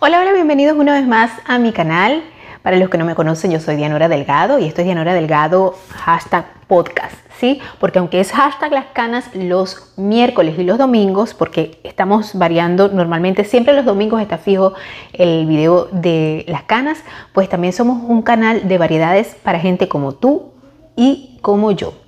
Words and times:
Hola, 0.00 0.20
hola, 0.20 0.32
bienvenidos 0.32 0.76
una 0.76 0.94
vez 0.94 1.06
más 1.06 1.30
a 1.46 1.58
mi 1.58 1.72
canal. 1.72 2.24
Para 2.62 2.76
los 2.76 2.90
que 2.90 2.98
no 2.98 3.04
me 3.04 3.14
conocen, 3.14 3.52
yo 3.52 3.60
soy 3.60 3.76
Dianora 3.76 4.08
Delgado 4.08 4.58
y 4.58 4.64
esto 4.66 4.80
es 4.80 4.86
Dianora 4.86 5.14
Delgado 5.14 5.76
hashtag 5.90 6.46
podcast, 6.66 7.14
¿sí? 7.38 7.60
Porque 7.78 8.00
aunque 8.00 8.18
es 8.18 8.32
hashtag 8.32 8.72
las 8.72 8.86
canas 8.86 9.30
los 9.34 9.92
miércoles 9.96 10.58
y 10.58 10.64
los 10.64 10.78
domingos, 10.78 11.32
porque 11.32 11.78
estamos 11.84 12.36
variando 12.36 12.88
normalmente, 12.88 13.44
siempre 13.44 13.72
los 13.72 13.84
domingos 13.84 14.20
está 14.20 14.36
fijo 14.36 14.74
el 15.12 15.46
video 15.46 15.88
de 15.92 16.44
las 16.48 16.64
canas, 16.64 16.98
pues 17.32 17.48
también 17.48 17.72
somos 17.72 18.02
un 18.02 18.22
canal 18.22 18.66
de 18.66 18.78
variedades 18.78 19.36
para 19.44 19.60
gente 19.60 19.88
como 19.88 20.12
tú 20.12 20.54
y 20.96 21.38
como 21.40 21.70
yo. 21.70 22.03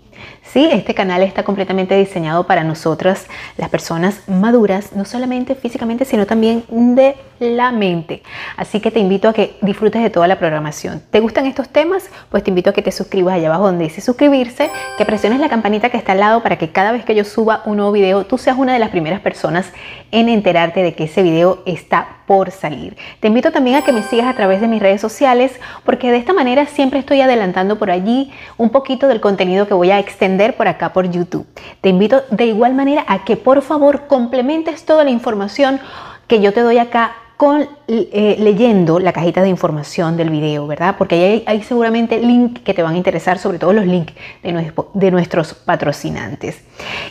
Sí, 0.57 0.67
este 0.73 0.95
canal 0.95 1.23
está 1.23 1.43
completamente 1.43 1.95
diseñado 1.99 2.47
para 2.47 2.65
nosotras, 2.65 3.27
las 3.59 3.69
personas 3.69 4.23
maduras, 4.27 4.95
no 4.95 5.05
solamente 5.05 5.55
físicamente, 5.55 6.07
sino 6.07 6.25
también 6.25 6.65
de 6.71 7.15
la 7.41 7.73
mente. 7.73 8.23
Así 8.57 8.81
que 8.81 8.91
te 8.91 8.99
invito 8.99 9.29
a 9.29 9.35
que 9.35 9.59
disfrutes 9.61 10.03
de 10.03 10.09
toda 10.09 10.27
la 10.27 10.39
programación. 10.39 11.03
¿Te 11.11 11.21
gustan 11.21 11.45
estos 11.45 11.69
temas? 11.69 12.09
Pues 12.31 12.43
te 12.43 12.51
invito 12.51 12.71
a 12.71 12.73
que 12.73 12.81
te 12.81 12.91
suscribas 12.91 13.35
allá 13.35 13.49
abajo 13.49 13.67
donde 13.67 13.85
dice 13.85 14.01
suscribirse, 14.01 14.71
que 14.97 15.05
presiones 15.05 15.41
la 15.41 15.51
campanita 15.51 15.91
que 15.91 15.99
está 15.99 16.13
al 16.13 16.21
lado 16.21 16.43
para 16.43 16.57
que 16.57 16.71
cada 16.71 16.93
vez 16.93 17.05
que 17.05 17.15
yo 17.15 17.25
suba 17.25 17.61
un 17.67 17.77
nuevo 17.77 17.93
video, 17.93 18.25
tú 18.25 18.39
seas 18.39 18.57
una 18.57 18.73
de 18.73 18.79
las 18.79 18.89
primeras 18.89 19.21
personas 19.21 19.71
en 20.11 20.31
enterarte 20.31 20.83
de 20.83 20.95
que 20.95 21.05
ese 21.05 21.23
video 21.23 21.63
está 21.67 22.17
por 22.27 22.51
salir. 22.51 22.97
Te 23.21 23.29
invito 23.29 23.53
también 23.53 23.77
a 23.77 23.83
que 23.83 23.93
me 23.93 24.03
sigas 24.03 24.27
a 24.27 24.35
través 24.35 24.61
de 24.61 24.69
mis 24.69 24.83
redes 24.83 25.01
sociales 25.01 25.53
porque 25.85 26.11
de 26.11 26.17
esta 26.17 26.33
manera 26.33 26.67
siempre 26.67 26.99
estoy 26.99 27.21
adelantando 27.21 27.79
por 27.79 27.91
allí 27.91 28.33
un 28.57 28.71
poquito 28.71 29.07
del 29.07 29.21
contenido 29.21 29.69
que 29.69 29.75
voy 29.75 29.91
a 29.91 29.99
extender 29.99 30.46
por 30.55 30.69
acá 30.69 30.93
por 30.93 31.11
YouTube. 31.11 31.47
Te 31.81 31.89
invito 31.89 32.23
de 32.31 32.47
igual 32.47 32.75
manera 32.75 33.05
a 33.09 33.25
que 33.25 33.37
por 33.37 33.63
favor 33.63 34.07
complementes 34.07 34.85
toda 34.85 35.05
la 35.05 35.11
información 35.11 35.81
que 36.29 36.41
yo 36.41 36.53
te 36.53 36.61
doy 36.61 36.79
acá 36.79 37.15
con 37.37 37.69
eh, 37.89 38.37
leyendo 38.39 38.99
la 38.99 39.13
cajita 39.13 39.43
de 39.43 39.49
información 39.49 40.17
del 40.17 40.31
video, 40.31 40.67
¿verdad? 40.67 40.95
Porque 40.97 41.15
ahí 41.17 41.45
hay, 41.47 41.63
seguramente 41.63 42.19
links 42.21 42.63
que 42.63 42.73
te 42.73 42.83
van 42.83 42.95
a 42.95 42.97
interesar, 42.97 43.39
sobre 43.39 43.59
todo 43.59 43.73
los 43.75 43.87
links 43.87 44.15
de, 44.43 44.73
de 44.95 45.11
nuestros 45.11 45.53
patrocinantes. 45.53 46.63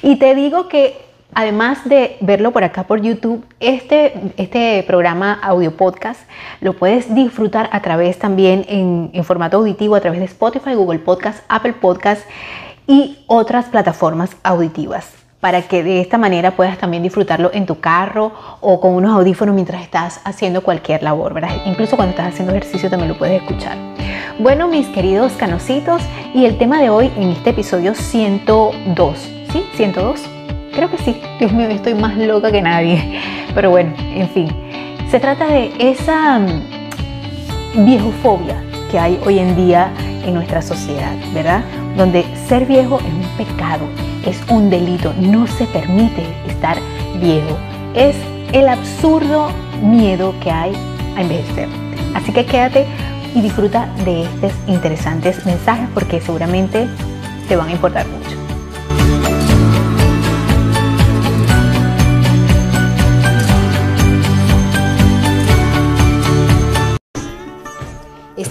Y 0.01 0.17
te 0.17 0.33
digo 0.33 0.67
que 0.67 1.05
además 1.35 1.87
de 1.87 2.17
verlo 2.21 2.51
por 2.51 2.63
acá 2.63 2.83
por 2.83 3.01
YouTube, 3.01 3.45
este, 3.59 4.13
este 4.37 4.83
programa 4.87 5.33
audio 5.43 5.75
podcast 5.75 6.21
lo 6.59 6.73
puedes 6.73 7.13
disfrutar 7.13 7.69
a 7.71 7.81
través 7.81 8.17
también 8.17 8.65
en, 8.67 9.11
en 9.13 9.23
formato 9.23 9.57
auditivo, 9.57 9.95
a 9.95 10.01
través 10.01 10.19
de 10.19 10.25
Spotify, 10.25 10.73
Google 10.73 10.99
Podcast, 10.99 11.43
Apple 11.49 11.73
Podcast 11.73 12.23
y 12.87 13.19
otras 13.27 13.65
plataformas 13.65 14.35
auditivas 14.43 15.07
para 15.39 15.61
que 15.61 15.83
de 15.83 16.01
esta 16.01 16.17
manera 16.17 16.55
puedas 16.55 16.77
también 16.77 17.03
disfrutarlo 17.03 17.51
en 17.53 17.67
tu 17.67 17.79
carro 17.79 18.31
o 18.61 18.79
con 18.79 18.95
unos 18.95 19.15
audífonos 19.15 19.53
mientras 19.53 19.83
estás 19.83 20.19
haciendo 20.23 20.63
cualquier 20.63 21.03
labor. 21.03 21.39
Incluso 21.65 21.95
cuando 21.95 22.11
estás 22.11 22.33
haciendo 22.33 22.51
ejercicio 22.51 22.89
también 22.89 23.09
lo 23.09 23.17
puedes 23.17 23.43
escuchar. 23.43 23.77
Bueno, 24.39 24.67
mis 24.67 24.87
queridos 24.87 25.33
canositos, 25.33 26.01
y 26.33 26.45
el 26.45 26.57
tema 26.57 26.81
de 26.81 26.89
hoy 26.89 27.11
en 27.15 27.29
este 27.29 27.51
episodio 27.51 27.93
102, 27.93 29.17
¿sí? 29.53 29.65
102. 29.75 30.21
Creo 30.73 30.89
que 30.91 30.97
sí. 30.97 31.21
Dios 31.39 31.53
mío, 31.53 31.69
estoy 31.69 31.93
más 31.93 32.17
loca 32.17 32.51
que 32.51 32.61
nadie. 32.61 33.21
Pero 33.53 33.69
bueno, 33.69 33.93
en 33.99 34.27
fin. 34.29 34.49
Se 35.09 35.19
trata 35.19 35.47
de 35.47 35.71
esa 35.79 36.39
mm, 36.39 37.85
viejofobia 37.85 38.61
que 38.91 38.99
hay 38.99 39.19
hoy 39.25 39.39
en 39.39 39.55
día 39.55 39.91
en 40.25 40.33
nuestra 40.33 40.61
sociedad, 40.61 41.15
¿verdad? 41.33 41.63
Donde 41.95 42.25
ser 42.47 42.65
viejo 42.65 42.99
es 42.99 43.05
un 43.05 43.37
pecado, 43.37 43.85
es 44.25 44.37
un 44.49 44.69
delito, 44.69 45.13
no 45.19 45.47
se 45.47 45.65
permite 45.65 46.23
estar 46.47 46.77
viejo. 47.21 47.57
Es 47.93 48.15
el 48.51 48.67
absurdo 48.67 49.49
miedo 49.81 50.33
que 50.41 50.51
hay 50.51 50.73
a 51.15 51.21
envejecer. 51.21 51.69
Así 52.13 52.31
que 52.31 52.45
quédate 52.45 52.85
y 53.33 53.41
disfruta 53.41 53.87
de 54.03 54.23
estos 54.23 54.53
interesantes 54.67 55.45
mensajes 55.45 55.87
porque 55.93 56.21
seguramente 56.21 56.87
te 57.47 57.55
van 57.55 57.69
a 57.69 57.71
importar 57.73 58.05
mucho. 58.07 58.44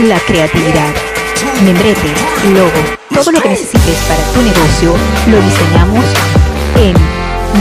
la 0.00 0.18
creatividad. 0.20 0.92
Membrete, 1.64 2.08
logo, 2.54 2.70
todo 3.14 3.32
lo 3.32 3.40
que 3.40 3.50
necesites 3.50 3.96
para 4.08 4.22
tu 4.32 4.42
negocio 4.42 4.94
lo 5.30 5.40
diseñamos 5.42 6.04
en 6.76 6.94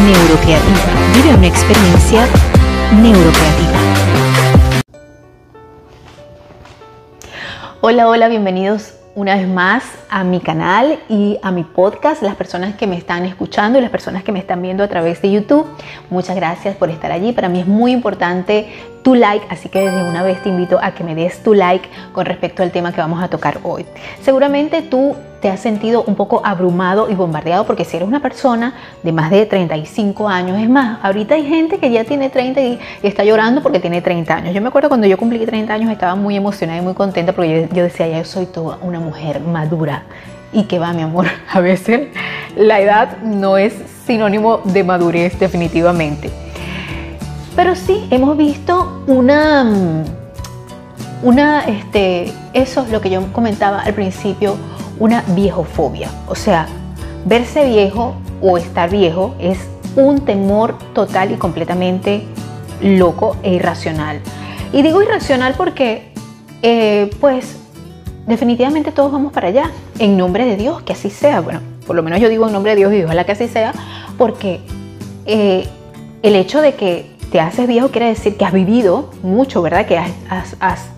Neurocreativa. 0.05 0.79
Vive 1.13 1.35
una 1.35 1.47
experiencia 1.47 2.27
neurocreativa. 3.01 3.79
Hola, 7.81 8.07
hola, 8.07 8.27
bienvenidos 8.27 9.00
una 9.13 9.35
vez 9.35 9.47
más 9.47 9.83
a 10.09 10.23
mi 10.23 10.39
canal 10.39 10.99
y 11.09 11.37
a 11.41 11.51
mi 11.51 11.63
podcast, 11.63 12.21
las 12.21 12.35
personas 12.35 12.75
que 12.75 12.87
me 12.87 12.97
están 12.97 13.25
escuchando 13.25 13.77
y 13.77 13.81
las 13.81 13.91
personas 13.91 14.23
que 14.23 14.31
me 14.31 14.39
están 14.39 14.61
viendo 14.61 14.83
a 14.83 14.87
través 14.87 15.21
de 15.21 15.31
YouTube. 15.31 15.67
Muchas 16.09 16.35
gracias 16.35 16.75
por 16.77 16.89
estar 16.89 17.11
allí. 17.11 17.33
Para 17.33 17.49
mí 17.49 17.59
es 17.59 17.67
muy 17.67 17.91
importante 17.91 18.67
tu 19.03 19.15
like, 19.15 19.45
así 19.49 19.67
que 19.67 19.81
desde 19.81 20.03
una 20.03 20.23
vez 20.23 20.41
te 20.43 20.49
invito 20.49 20.79
a 20.81 20.91
que 20.91 21.03
me 21.03 21.15
des 21.15 21.43
tu 21.43 21.53
like 21.53 21.89
con 22.13 22.25
respecto 22.25 22.63
al 22.63 22.71
tema 22.71 22.93
que 22.93 23.01
vamos 23.01 23.21
a 23.21 23.27
tocar 23.27 23.59
hoy. 23.63 23.85
Seguramente 24.21 24.81
tú 24.81 25.15
te 25.41 25.49
has 25.49 25.59
sentido 25.59 26.03
un 26.05 26.15
poco 26.15 26.41
abrumado 26.45 27.09
y 27.09 27.15
bombardeado 27.15 27.65
porque 27.65 27.83
si 27.83 27.97
eres 27.97 28.07
una 28.07 28.21
persona 28.21 28.75
de 29.01 29.11
más 29.11 29.31
de 29.31 29.45
35 29.47 30.29
años, 30.29 30.59
es 30.59 30.69
más, 30.69 30.99
ahorita 31.03 31.33
hay 31.35 31.45
gente 31.45 31.79
que 31.79 31.91
ya 31.91 32.03
tiene 32.03 32.29
30 32.29 32.61
y, 32.61 32.79
está 33.01 33.23
llorando 33.23 33.61
porque 33.61 33.79
tiene 33.79 34.01
30 34.01 34.35
años. 34.35 34.53
Yo 34.53 34.61
me 34.61 34.67
acuerdo 34.67 34.87
cuando 34.87 35.07
yo 35.07 35.17
cumplí 35.17 35.43
30 35.43 35.73
años 35.73 35.91
estaba 35.91 36.15
muy 36.15 36.35
emocionada 36.35 36.79
y 36.79 36.83
muy 36.83 36.93
contenta 36.93 37.33
porque 37.33 37.67
yo, 37.73 37.83
decía, 37.83 38.07
ya 38.07 38.19
yo 38.19 38.25
soy 38.25 38.45
toda 38.45 38.77
una 38.81 38.99
mujer 38.99 39.41
madura. 39.41 40.03
Y 40.53 40.63
que 40.63 40.79
va, 40.79 40.93
mi 40.93 41.01
amor, 41.01 41.25
a 41.51 41.59
veces 41.59 42.09
la 42.55 42.79
edad 42.79 43.17
no 43.23 43.57
es 43.57 43.73
sinónimo 44.05 44.59
de 44.65 44.83
madurez 44.83 45.39
definitivamente. 45.39 46.29
Pero 47.55 47.75
sí, 47.75 48.07
hemos 48.11 48.37
visto 48.37 49.03
una, 49.07 49.65
una, 51.23 51.61
este, 51.61 52.31
eso 52.53 52.83
es 52.83 52.91
lo 52.91 53.01
que 53.01 53.09
yo 53.09 53.33
comentaba 53.33 53.81
al 53.81 53.93
principio, 53.93 54.55
una 55.01 55.23
viejofobia. 55.29 56.09
O 56.27 56.35
sea, 56.35 56.67
verse 57.25 57.65
viejo 57.65 58.13
o 58.39 58.57
estar 58.57 58.89
viejo 58.89 59.33
es 59.39 59.57
un 59.95 60.21
temor 60.21 60.77
total 60.93 61.31
y 61.31 61.35
completamente 61.35 62.23
loco 62.81 63.35
e 63.41 63.55
irracional. 63.55 64.21
Y 64.71 64.83
digo 64.83 65.01
irracional 65.01 65.55
porque, 65.57 66.13
eh, 66.61 67.09
pues, 67.19 67.57
definitivamente 68.27 68.91
todos 68.91 69.11
vamos 69.11 69.33
para 69.33 69.47
allá, 69.47 69.71
en 69.97 70.17
nombre 70.17 70.45
de 70.45 70.55
Dios, 70.55 70.83
que 70.83 70.93
así 70.93 71.09
sea. 71.09 71.41
Bueno, 71.41 71.61
por 71.87 71.95
lo 71.95 72.03
menos 72.03 72.19
yo 72.19 72.29
digo 72.29 72.45
en 72.45 72.53
nombre 72.53 72.73
de 72.73 72.77
Dios 72.77 72.93
y 72.93 73.03
ojalá 73.03 73.25
que 73.25 73.31
así 73.31 73.47
sea, 73.47 73.73
porque 74.19 74.59
eh, 75.25 75.67
el 76.21 76.35
hecho 76.35 76.61
de 76.61 76.75
que 76.75 77.09
te 77.31 77.39
haces 77.39 77.67
viejo 77.67 77.89
quiere 77.89 78.07
decir 78.07 78.37
que 78.37 78.45
has 78.45 78.53
vivido 78.53 79.09
mucho, 79.23 79.63
¿verdad? 79.63 79.87
Que 79.87 79.97
has, 79.97 80.89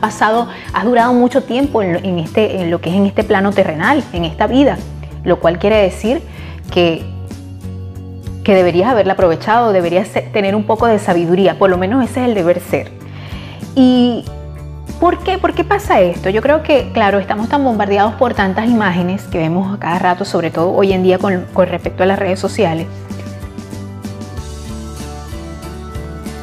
pasado, 0.00 0.48
has 0.72 0.84
durado 0.84 1.12
mucho 1.12 1.42
tiempo 1.42 1.82
en, 1.82 2.18
este, 2.18 2.60
en 2.60 2.70
lo 2.70 2.80
que 2.80 2.90
es 2.90 2.96
en 2.96 3.06
este 3.06 3.24
plano 3.24 3.52
terrenal, 3.52 4.02
en 4.12 4.24
esta 4.24 4.46
vida, 4.46 4.78
lo 5.24 5.40
cual 5.40 5.58
quiere 5.58 5.76
decir 5.76 6.22
que, 6.70 7.04
que 8.44 8.54
deberías 8.54 8.90
haberla 8.90 9.14
aprovechado, 9.14 9.72
deberías 9.72 10.08
tener 10.32 10.54
un 10.54 10.64
poco 10.64 10.86
de 10.86 10.98
sabiduría, 10.98 11.58
por 11.58 11.70
lo 11.70 11.78
menos 11.78 12.04
ese 12.04 12.22
es 12.22 12.28
el 12.28 12.34
deber 12.34 12.60
ser. 12.60 12.90
Y 13.74 14.24
¿Por 15.02 15.18
qué? 15.18 15.36
¿Por 15.36 15.52
qué 15.52 15.64
pasa 15.64 16.00
esto? 16.00 16.30
Yo 16.30 16.42
creo 16.42 16.62
que, 16.62 16.92
claro, 16.92 17.18
estamos 17.18 17.48
tan 17.48 17.64
bombardeados 17.64 18.14
por 18.14 18.34
tantas 18.34 18.68
imágenes 18.68 19.24
que 19.24 19.38
vemos 19.38 19.74
a 19.74 19.80
cada 19.80 19.98
rato, 19.98 20.24
sobre 20.24 20.52
todo 20.52 20.72
hoy 20.72 20.92
en 20.92 21.02
día 21.02 21.18
con 21.18 21.44
respecto 21.66 22.04
a 22.04 22.06
las 22.06 22.20
redes 22.20 22.38
sociales, 22.38 22.86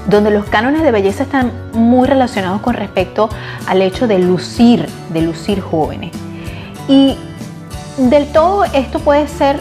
donde 0.09 0.31
los 0.31 0.45
cánones 0.45 0.81
de 0.81 0.91
belleza 0.91 1.23
están 1.23 1.51
muy 1.73 2.07
relacionados 2.07 2.61
con 2.61 2.73
respecto 2.73 3.29
al 3.67 3.81
hecho 3.81 4.07
de 4.07 4.19
lucir, 4.19 4.87
de 5.13 5.21
lucir 5.21 5.61
jóvenes. 5.61 6.11
Y 6.87 7.15
del 7.97 8.31
todo 8.31 8.63
esto 8.65 8.99
puede 8.99 9.27
ser 9.27 9.59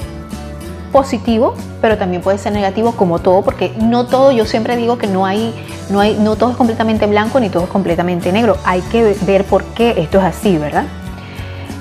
positivo, 0.92 1.54
pero 1.82 1.98
también 1.98 2.22
puede 2.22 2.38
ser 2.38 2.52
negativo 2.52 2.92
como 2.92 3.18
todo, 3.18 3.42
porque 3.42 3.72
no 3.78 4.06
todo, 4.06 4.32
yo 4.32 4.46
siempre 4.46 4.76
digo 4.76 4.96
que 4.96 5.06
no 5.06 5.26
hay, 5.26 5.54
no 5.90 6.00
hay, 6.00 6.14
no 6.18 6.36
todo 6.36 6.50
es 6.50 6.56
completamente 6.56 7.06
blanco 7.06 7.40
ni 7.40 7.50
todo 7.50 7.64
es 7.64 7.70
completamente 7.70 8.32
negro. 8.32 8.56
Hay 8.64 8.80
que 8.82 9.14
ver 9.26 9.44
por 9.44 9.64
qué 9.64 9.94
esto 9.98 10.18
es 10.18 10.24
así, 10.24 10.56
¿verdad? 10.56 10.84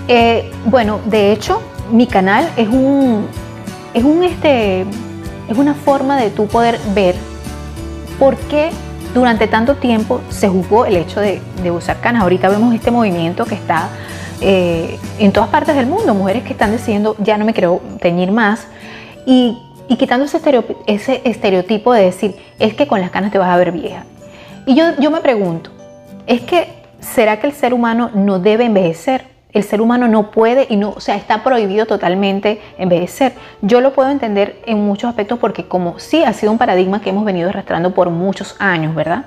Eh, 0.09 0.51
bueno, 0.65 0.99
de 1.05 1.31
hecho, 1.31 1.61
mi 1.91 2.07
canal 2.07 2.49
es 2.57 2.67
un, 2.67 3.27
es 3.93 4.03
un 4.03 4.23
este, 4.23 4.81
es 4.81 5.57
una 5.57 5.73
forma 5.73 6.17
de 6.17 6.29
tú 6.29 6.47
poder 6.47 6.79
ver 6.93 7.15
por 8.19 8.35
qué 8.35 8.71
durante 9.13 9.47
tanto 9.47 9.75
tiempo 9.75 10.21
se 10.29 10.47
jugó 10.47 10.85
el 10.85 10.97
hecho 10.97 11.19
de, 11.19 11.41
usar 11.71 11.99
canas. 11.99 12.23
Ahorita 12.23 12.49
vemos 12.49 12.73
este 12.73 12.91
movimiento 12.91 13.45
que 13.45 13.55
está 13.55 13.89
eh, 14.41 14.97
en 15.19 15.31
todas 15.31 15.49
partes 15.49 15.75
del 15.75 15.87
mundo, 15.87 16.13
mujeres 16.13 16.43
que 16.43 16.53
están 16.53 16.71
diciendo 16.71 17.15
ya 17.19 17.37
no 17.37 17.45
me 17.45 17.53
quiero 17.53 17.81
teñir 17.99 18.31
más 18.31 18.67
y, 19.25 19.57
quitando 19.97 20.25
ese 20.25 20.37
estereotipo, 20.37 20.83
ese 20.85 21.21
estereotipo 21.25 21.93
de 21.93 22.03
decir 22.03 22.35
es 22.59 22.73
que 22.73 22.87
con 22.87 23.01
las 23.01 23.09
canas 23.09 23.31
te 23.31 23.37
vas 23.37 23.49
a 23.49 23.57
ver 23.57 23.71
vieja. 23.71 24.03
Y 24.65 24.75
yo, 24.75 24.85
yo 24.99 25.11
me 25.11 25.21
pregunto, 25.21 25.71
¿es 26.27 26.41
que 26.41 26.67
será 26.99 27.39
que 27.39 27.47
el 27.47 27.53
ser 27.53 27.73
humano 27.73 28.11
no 28.13 28.39
debe 28.39 28.65
envejecer? 28.65 29.36
El 29.53 29.63
ser 29.63 29.81
humano 29.81 30.07
no 30.07 30.31
puede 30.31 30.67
y 30.69 30.75
no, 30.75 30.89
o 30.89 30.99
sea, 30.99 31.15
está 31.15 31.43
prohibido 31.43 31.85
totalmente 31.85 32.61
envejecer. 32.77 33.33
Yo 33.61 33.81
lo 33.81 33.93
puedo 33.93 34.09
entender 34.09 34.61
en 34.65 34.85
muchos 34.85 35.09
aspectos 35.09 35.39
porque 35.39 35.65
como 35.67 35.99
sí 35.99 36.23
ha 36.23 36.33
sido 36.33 36.51
un 36.51 36.57
paradigma 36.57 37.01
que 37.01 37.09
hemos 37.09 37.25
venido 37.25 37.49
arrastrando 37.49 37.93
por 37.93 38.09
muchos 38.09 38.55
años, 38.59 38.93
¿verdad? 38.93 39.25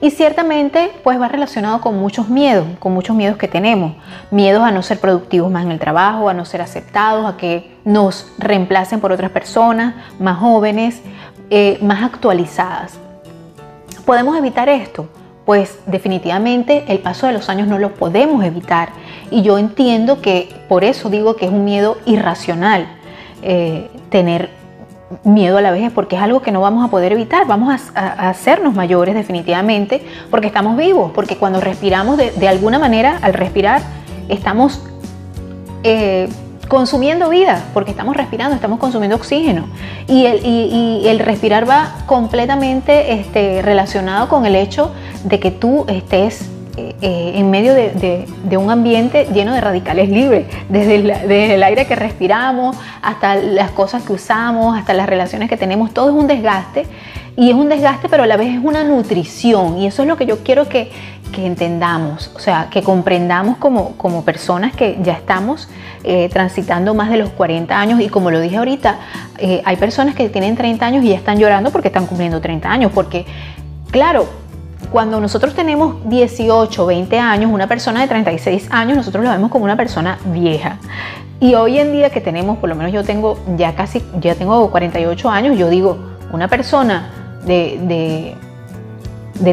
Y 0.00 0.12
ciertamente 0.12 0.92
pues 1.02 1.20
va 1.20 1.26
relacionado 1.26 1.80
con 1.80 1.98
muchos 1.98 2.28
miedos, 2.28 2.66
con 2.78 2.92
muchos 2.92 3.16
miedos 3.16 3.36
que 3.36 3.48
tenemos. 3.48 3.94
Miedos 4.30 4.62
a 4.62 4.70
no 4.70 4.82
ser 4.82 5.00
productivos 5.00 5.50
más 5.50 5.64
en 5.64 5.72
el 5.72 5.80
trabajo, 5.80 6.28
a 6.28 6.34
no 6.34 6.44
ser 6.44 6.62
aceptados, 6.62 7.26
a 7.26 7.36
que 7.36 7.76
nos 7.84 8.30
reemplacen 8.38 9.00
por 9.00 9.10
otras 9.10 9.32
personas 9.32 9.94
más 10.20 10.38
jóvenes, 10.38 11.02
eh, 11.50 11.78
más 11.82 12.04
actualizadas. 12.04 12.96
¿Podemos 14.04 14.36
evitar 14.36 14.68
esto? 14.68 15.08
Pues 15.48 15.78
definitivamente 15.86 16.84
el 16.88 16.98
paso 16.98 17.26
de 17.26 17.32
los 17.32 17.48
años 17.48 17.68
no 17.68 17.78
lo 17.78 17.94
podemos 17.94 18.44
evitar. 18.44 18.90
Y 19.30 19.40
yo 19.40 19.56
entiendo 19.56 20.20
que 20.20 20.54
por 20.68 20.84
eso 20.84 21.08
digo 21.08 21.36
que 21.36 21.46
es 21.46 21.50
un 21.50 21.64
miedo 21.64 21.96
irracional 22.04 22.86
eh, 23.40 23.88
tener 24.10 24.50
miedo 25.24 25.56
a 25.56 25.62
la 25.62 25.70
vejez, 25.70 25.90
porque 25.90 26.16
es 26.16 26.22
algo 26.22 26.42
que 26.42 26.52
no 26.52 26.60
vamos 26.60 26.86
a 26.86 26.90
poder 26.90 27.12
evitar. 27.12 27.46
Vamos 27.46 27.90
a, 27.94 28.28
hacernos 28.28 28.74
mayores 28.74 29.14
definitivamente 29.14 30.04
porque 30.30 30.48
estamos 30.48 30.76
vivos, 30.76 31.12
porque 31.14 31.38
cuando 31.38 31.62
respiramos 31.62 32.18
de, 32.18 32.46
alguna 32.46 32.78
manera, 32.78 33.18
al 33.22 33.32
respirar, 33.32 33.80
estamos... 34.28 34.82
Eh, 35.82 36.28
consumiendo 36.68 37.30
vida, 37.30 37.64
porque 37.74 37.90
estamos 37.90 38.16
respirando, 38.16 38.54
estamos 38.54 38.78
consumiendo 38.78 39.16
oxígeno. 39.16 39.66
Y 40.06 40.26
el, 40.26 41.18
respirar 41.18 41.68
va 41.68 41.96
completamente 42.06 43.14
este, 43.14 43.62
relacionado 43.62 44.28
con 44.28 44.46
el 44.46 44.54
hecho 44.54 44.92
de 45.24 45.40
que 45.40 45.50
tú 45.50 45.84
estés 45.88 46.48
eh, 46.76 46.94
eh, 47.02 47.32
en 47.34 47.50
medio 47.50 47.74
de, 47.74 48.56
un 48.56 48.70
ambiente 48.70 49.26
lleno 49.32 49.52
de 49.52 49.60
radicales 49.60 50.08
libres, 50.08 50.46
el, 50.72 51.06
desde 51.06 51.54
el, 51.54 51.62
aire 51.64 51.86
que 51.86 51.96
respiramos 51.96 52.76
hasta 53.02 53.34
las 53.34 53.72
cosas 53.72 54.04
que 54.04 54.12
usamos, 54.12 54.78
hasta 54.78 54.94
las 54.94 55.08
relaciones 55.08 55.48
que 55.48 55.56
tenemos, 55.56 55.92
todo 55.92 56.10
es 56.10 56.14
un 56.14 56.28
desgaste 56.28 56.86
y 57.34 57.50
es 57.50 57.56
un 57.56 57.68
desgaste, 57.68 58.08
pero 58.08 58.24
a 58.24 58.26
la 58.26 58.36
vez 58.36 58.54
es 58.54 58.60
una 58.62 58.84
nutrición 58.84 59.78
y 59.78 59.86
eso 59.86 60.02
es 60.02 60.08
lo 60.08 60.16
que 60.16 60.26
yo 60.26 60.38
quiero 60.44 60.68
que, 60.68 60.90
que 61.28 61.46
entendamos, 61.46 62.30
o 62.34 62.38
sea, 62.38 62.68
que 62.70 62.82
comprendamos 62.82 63.56
como, 63.58 63.96
como 63.96 64.24
personas 64.24 64.74
que 64.74 64.98
ya 65.02 65.14
estamos 65.14 65.68
eh, 66.04 66.28
transitando 66.32 66.94
más 66.94 67.10
de 67.10 67.16
los 67.16 67.30
40 67.30 67.78
años 67.78 68.00
y 68.00 68.08
como 68.08 68.30
lo 68.30 68.40
dije 68.40 68.56
ahorita, 68.56 68.98
eh, 69.38 69.62
hay 69.64 69.76
personas 69.76 70.14
que 70.14 70.28
tienen 70.28 70.56
30 70.56 70.84
años 70.84 71.04
y 71.04 71.10
ya 71.10 71.16
están 71.16 71.38
llorando 71.38 71.70
porque 71.70 71.88
están 71.88 72.06
cumpliendo 72.06 72.40
30 72.40 72.70
años, 72.70 72.92
porque 72.94 73.26
claro, 73.90 74.26
cuando 74.90 75.20
nosotros 75.20 75.54
tenemos 75.54 76.08
18, 76.08 76.86
20 76.86 77.18
años, 77.18 77.50
una 77.52 77.66
persona 77.66 78.00
de 78.00 78.08
36 78.08 78.68
años, 78.70 78.96
nosotros 78.96 79.24
lo 79.24 79.30
vemos 79.30 79.50
como 79.50 79.64
una 79.64 79.76
persona 79.76 80.18
vieja. 80.26 80.78
Y 81.40 81.54
hoy 81.54 81.78
en 81.78 81.92
día 81.92 82.10
que 82.10 82.20
tenemos, 82.20 82.58
por 82.58 82.68
lo 82.68 82.74
menos 82.74 82.92
yo 82.92 83.04
tengo 83.04 83.38
ya 83.56 83.74
casi, 83.74 84.02
ya 84.20 84.34
tengo 84.34 84.70
48 84.70 85.30
años, 85.30 85.58
yo 85.58 85.68
digo, 85.68 85.98
una 86.32 86.48
persona 86.48 87.10
de 87.44 88.36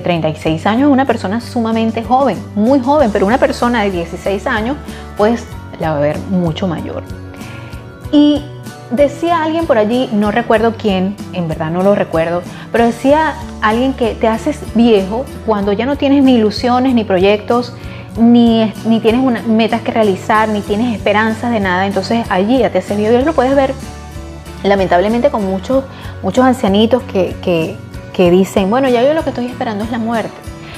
36 0.01 0.65
años 0.65 0.87
es 0.87 0.93
una 0.93 1.05
persona 1.05 1.41
sumamente 1.41 2.03
joven, 2.03 2.37
muy 2.55 2.79
joven, 2.79 3.11
pero 3.11 3.25
una 3.25 3.37
persona 3.37 3.83
de 3.83 3.91
16 3.91 4.47
años 4.47 4.77
pues 5.17 5.45
la 5.79 5.91
va 5.91 5.97
a 5.97 6.01
ver 6.01 6.19
mucho 6.29 6.67
mayor. 6.67 7.03
Y 8.11 8.41
decía 8.91 9.43
alguien 9.43 9.65
por 9.65 9.77
allí, 9.77 10.09
no 10.13 10.31
recuerdo 10.31 10.75
quién, 10.77 11.15
en 11.33 11.47
verdad 11.47 11.71
no 11.71 11.83
lo 11.83 11.95
recuerdo, 11.95 12.41
pero 12.71 12.85
decía 12.85 13.35
alguien 13.61 13.93
que 13.93 14.15
te 14.15 14.27
haces 14.27 14.59
viejo 14.73 15.25
cuando 15.45 15.71
ya 15.73 15.85
no 15.85 15.97
tienes 15.97 16.23
ni 16.23 16.35
ilusiones, 16.35 16.93
ni 16.93 17.03
proyectos, 17.03 17.73
ni, 18.17 18.73
ni 18.85 18.99
tienes 18.99 19.21
una, 19.21 19.41
metas 19.41 19.81
que 19.81 19.91
realizar, 19.91 20.47
ni 20.49 20.61
tienes 20.61 20.95
esperanzas 20.95 21.51
de 21.51 21.59
nada, 21.59 21.85
entonces 21.85 22.25
allí 22.29 22.59
ya 22.59 22.69
te 22.69 22.79
haces 22.79 22.97
viejo 22.97 23.13
y 23.13 23.23
lo 23.23 23.33
puedes 23.33 23.55
ver 23.55 23.73
lamentablemente 24.63 25.29
con 25.29 25.45
muchos, 25.45 25.83
muchos 26.23 26.43
ancianitos 26.43 27.03
que, 27.03 27.35
que, 27.41 27.77
que 28.15 28.31
dicen, 28.31 28.69
bueno, 28.69 28.87
ya 28.87 29.03
yo 29.03 29.13
lo 29.13 29.23
que 29.23 29.29
estoy 29.29 29.47
esperando 29.47 29.83
es 29.83 29.91
la 29.91 29.97
muerte. 29.97 30.31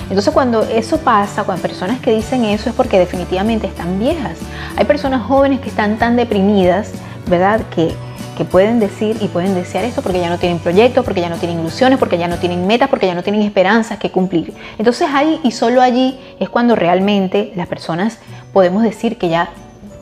Entonces 0.10 0.34
cuando 0.34 0.64
eso 0.64 0.98
pasa, 0.98 1.44
cuando 1.44 1.62
personas 1.62 2.00
que 2.00 2.12
dicen 2.12 2.46
eso 2.46 2.70
es 2.70 2.76
porque 2.76 2.98
definitivamente 2.98 3.68
están 3.68 4.00
viejas. 4.00 4.40
Hay 4.76 4.86
personas 4.86 5.22
jóvenes 5.22 5.60
que 5.60 5.70
están 5.70 5.98
tan 6.00 6.16
deprimidas, 6.16 6.94
¿verdad? 7.28 7.62
Que, 7.76 7.94
que 8.36 8.44
pueden 8.44 8.80
decir 8.80 9.18
y 9.22 9.28
pueden 9.28 9.54
desear 9.54 9.84
esto 9.84 10.02
porque 10.02 10.20
ya 10.20 10.30
no 10.30 10.40
tienen 10.40 10.58
proyectos, 10.58 11.06
porque 11.06 11.22
ya 11.22 11.30
no 11.30 11.36
tienen 11.36 11.60
ilusiones, 11.60 12.00
porque 12.00 12.18
ya 12.18 12.28
no 12.28 12.38
tienen 12.38 12.66
metas, 12.66 12.90
porque 12.90 13.06
ya 13.06 13.14
no 13.14 13.22
tienen 13.22 13.44
esperanzas 13.44 14.00
que 14.00 14.10
cumplir. 14.10 14.54
Entonces 14.80 15.08
ahí 15.14 15.40
y 15.44 15.52
solo 15.52 15.84
allí 15.84 16.20
es 16.40 16.50
cuando 16.50 16.76
realmente 16.76 17.52
las 17.56 17.68
personas 17.68 18.18
podemos 18.52 18.82
decir 18.82 19.20
que 19.20 19.30
ya 19.30 19.50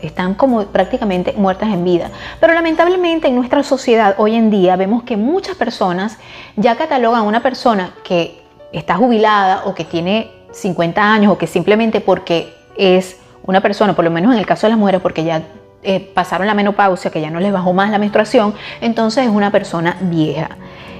están 0.05 0.33
como 0.35 0.65
prácticamente 0.65 1.33
muertas 1.37 1.69
en 1.69 1.83
vida. 1.83 2.11
Pero 2.39 2.53
lamentablemente 2.53 3.27
en 3.27 3.35
nuestra 3.35 3.63
sociedad 3.63 4.15
hoy 4.17 4.35
en 4.35 4.49
día 4.49 4.75
vemos 4.75 5.03
que 5.03 5.17
muchas 5.17 5.55
personas 5.55 6.17
ya 6.55 6.75
catalogan 6.75 7.21
a 7.21 7.23
una 7.23 7.41
persona 7.41 7.93
que 8.03 8.41
está 8.71 8.95
jubilada 8.95 9.63
o 9.65 9.73
que 9.73 9.85
tiene 9.85 10.31
50 10.51 11.01
años 11.01 11.31
o 11.31 11.37
que 11.37 11.47
simplemente 11.47 12.01
porque 12.01 12.53
es 12.77 13.19
una 13.43 13.61
persona, 13.61 13.95
por 13.95 14.05
lo 14.05 14.11
menos 14.11 14.33
en 14.33 14.39
el 14.39 14.45
caso 14.45 14.67
de 14.67 14.71
las 14.71 14.79
mujeres, 14.79 15.01
porque 15.01 15.23
ya 15.23 15.43
eh, 15.83 15.99
pasaron 15.99 16.47
la 16.47 16.55
menopausia, 16.55 17.11
que 17.11 17.21
ya 17.21 17.29
no 17.29 17.39
les 17.39 17.53
bajó 17.53 17.73
más 17.73 17.91
la 17.91 17.99
menstruación, 17.99 18.55
entonces 18.81 19.25
es 19.25 19.31
una 19.31 19.51
persona 19.51 19.97
vieja. 20.01 20.49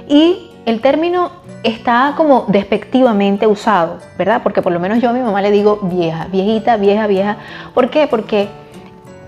Y 0.08 0.52
el 0.66 0.82
término 0.82 1.32
está 1.64 2.14
como 2.16 2.46
despectivamente 2.48 3.48
usado, 3.48 3.98
¿verdad? 4.18 4.42
Porque 4.44 4.62
por 4.62 4.72
lo 4.72 4.80
menos 4.80 5.02
yo 5.02 5.10
a 5.10 5.14
mi 5.14 5.20
mamá 5.20 5.42
le 5.42 5.52
digo 5.52 5.80
vieja, 5.84 6.28
viejita, 6.32 6.78
vieja, 6.78 7.08
vieja. 7.08 7.38
¿Por 7.74 7.90
qué? 7.90 8.08
Porque 8.08 8.48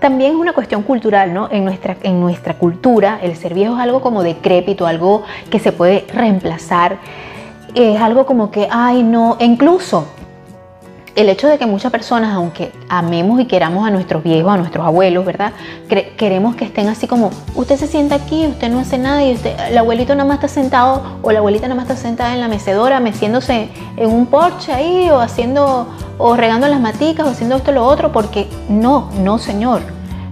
también 0.00 0.32
es 0.32 0.36
una 0.38 0.52
cuestión 0.52 0.82
cultural, 0.82 1.32
¿no? 1.34 1.48
En 1.50 1.64
nuestra, 1.64 1.96
en 2.02 2.20
nuestra 2.20 2.54
cultura, 2.54 3.18
el 3.22 3.36
ser 3.36 3.54
viejo 3.54 3.74
es 3.74 3.80
algo 3.80 4.00
como 4.00 4.22
decrépito, 4.22 4.86
algo 4.86 5.22
que 5.50 5.58
se 5.58 5.72
puede 5.72 6.06
reemplazar. 6.12 6.98
Es 7.74 8.00
algo 8.00 8.26
como 8.26 8.50
que, 8.50 8.68
ay, 8.70 9.02
no, 9.02 9.36
e 9.38 9.44
incluso 9.44 10.08
el 11.18 11.28
hecho 11.28 11.48
de 11.48 11.58
que 11.58 11.66
muchas 11.66 11.90
personas, 11.90 12.32
aunque 12.32 12.70
amemos 12.88 13.40
y 13.40 13.46
queramos 13.46 13.84
a 13.84 13.90
nuestros 13.90 14.22
viejos, 14.22 14.52
a 14.52 14.56
nuestros 14.56 14.86
abuelos, 14.86 15.24
¿verdad? 15.24 15.52
queremos 16.16 16.54
que 16.54 16.64
estén 16.64 16.86
así 16.86 17.08
como, 17.08 17.30
usted 17.56 17.76
se 17.76 17.88
sienta 17.88 18.14
aquí, 18.14 18.46
usted 18.46 18.68
no 18.68 18.78
hace 18.78 18.98
nada 18.98 19.24
y 19.24 19.34
usted, 19.34 19.52
el 19.68 19.76
abuelito 19.76 20.14
nada 20.14 20.28
más 20.28 20.36
está 20.36 20.46
sentado 20.46 21.18
o 21.22 21.32
la 21.32 21.40
abuelita 21.40 21.66
nada 21.66 21.74
más 21.74 21.90
está 21.90 21.96
sentada 21.96 22.34
en 22.34 22.40
la 22.40 22.46
mecedora 22.46 23.00
meciéndose 23.00 23.68
en 23.96 24.08
un 24.08 24.26
porche 24.26 24.72
ahí 24.72 25.10
o 25.10 25.18
haciendo 25.18 25.88
o 26.18 26.36
regando 26.36 26.68
las 26.68 26.80
maticas 26.80 27.26
o 27.26 27.30
haciendo 27.30 27.56
esto 27.56 27.72
o 27.72 27.74
lo 27.74 27.84
otro, 27.84 28.12
porque 28.12 28.46
no, 28.68 29.10
no 29.20 29.38
señor, 29.38 29.82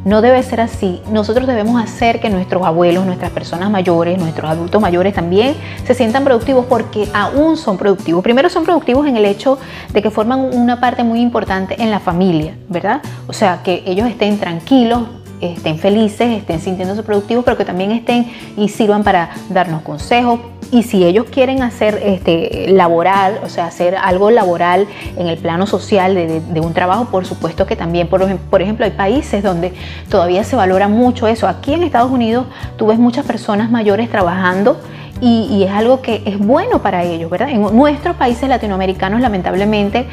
no 0.06 0.22
debe 0.22 0.40
ser 0.44 0.60
así. 0.60 1.02
Nosotros 1.10 1.48
debemos 1.48 1.82
hacer 1.82 2.20
que 2.20 2.30
nuestros 2.30 2.64
abuelos, 2.64 3.04
nuestras 3.04 3.32
personas 3.32 3.70
mayores, 3.70 4.16
nuestros 4.18 4.48
adultos 4.48 4.80
mayores 4.80 5.12
también 5.12 5.56
se 5.84 5.94
sientan 5.94 6.22
productivos 6.22 6.64
porque 6.66 7.08
aún 7.12 7.56
son 7.56 7.76
productivos. 7.76 8.22
Primero 8.22 8.48
son 8.48 8.62
productivos 8.62 9.08
en 9.08 9.16
el 9.16 9.25
hecho 9.25 9.58
de 9.92 10.02
que 10.02 10.12
forman 10.12 10.54
una 10.54 10.78
parte 10.78 11.02
muy 11.02 11.20
importante 11.20 11.82
en 11.82 11.90
la 11.90 11.98
familia, 11.98 12.54
¿verdad? 12.68 13.02
O 13.26 13.32
sea, 13.32 13.62
que 13.64 13.82
ellos 13.84 14.08
estén 14.08 14.38
tranquilos, 14.38 15.08
estén 15.40 15.78
felices, 15.78 16.38
estén 16.38 16.61
sintiéndose 16.61 17.02
productivos, 17.02 17.45
pero 17.45 17.57
que 17.57 17.64
también 17.64 17.93
estén 17.93 18.31
y 18.57 18.69
sirvan 18.69 19.02
para 19.05 19.31
darnos 19.50 19.83
consejos. 19.83 20.40
Y 20.73 20.83
si 20.83 21.05
ellos 21.05 21.26
quieren 21.31 21.62
hacer 21.62 22.00
este, 22.02 22.66
laboral, 22.71 23.38
o 23.45 23.49
sea, 23.49 23.66
hacer 23.66 23.97
algo 23.97 24.31
laboral 24.31 24.88
en 25.16 25.28
el 25.28 25.38
plano 25.38 25.66
social 25.66 26.14
de, 26.14 26.61
un 26.61 26.75
trabajo, 26.75 27.07
por 27.07 27.25
supuesto 27.25 27.66
que 27.66 27.76
también, 27.76 28.09
por, 28.09 28.37
por, 28.37 28.62
ejemplo, 28.62 28.85
hay 28.85 28.90
países 28.90 29.45
donde 29.45 29.73
todavía 30.09 30.43
se 30.43 30.57
valora 30.57 30.88
mucho 30.88 31.28
eso. 31.28 31.47
Aquí 31.47 31.73
en 31.73 31.85
Estados 31.85 32.11
Unidos 32.11 32.47
tú 32.76 32.88
ves 32.88 32.99
muchas 32.99 33.25
personas 33.25 33.71
mayores 33.71 34.11
trabajando 34.11 34.81
y, 35.21 35.47
y 35.50 35.64
es 35.64 35.71
algo 35.71 36.02
que 36.02 36.23
es 36.26 36.38
bueno 36.38 36.83
para 36.83 37.05
ellos, 37.05 37.31
¿verdad? 37.31 37.50
En 37.50 37.62
nuestros 37.62 38.16
países 38.16 38.49
latinoamericanos, 38.49 39.21
lamentablemente, 39.21 40.07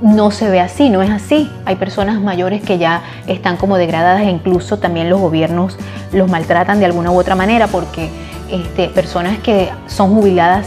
no 0.00 0.30
se 0.30 0.50
ve 0.50 0.60
así, 0.60 0.90
no 0.90 1.02
es 1.02 1.10
así. 1.10 1.50
Hay 1.64 1.76
personas 1.76 2.20
mayores 2.20 2.62
que 2.62 2.78
ya 2.78 3.02
están 3.26 3.56
como 3.56 3.76
degradadas 3.76 4.22
e 4.22 4.30
incluso 4.30 4.78
también 4.78 5.08
los 5.08 5.20
gobiernos 5.20 5.76
los 6.12 6.30
maltratan 6.30 6.78
de 6.80 6.86
alguna 6.86 7.10
u 7.10 7.18
otra 7.18 7.34
manera 7.34 7.66
porque 7.66 8.08
este, 8.50 8.88
personas 8.88 9.38
que 9.38 9.70
son 9.86 10.14
jubiladas 10.14 10.66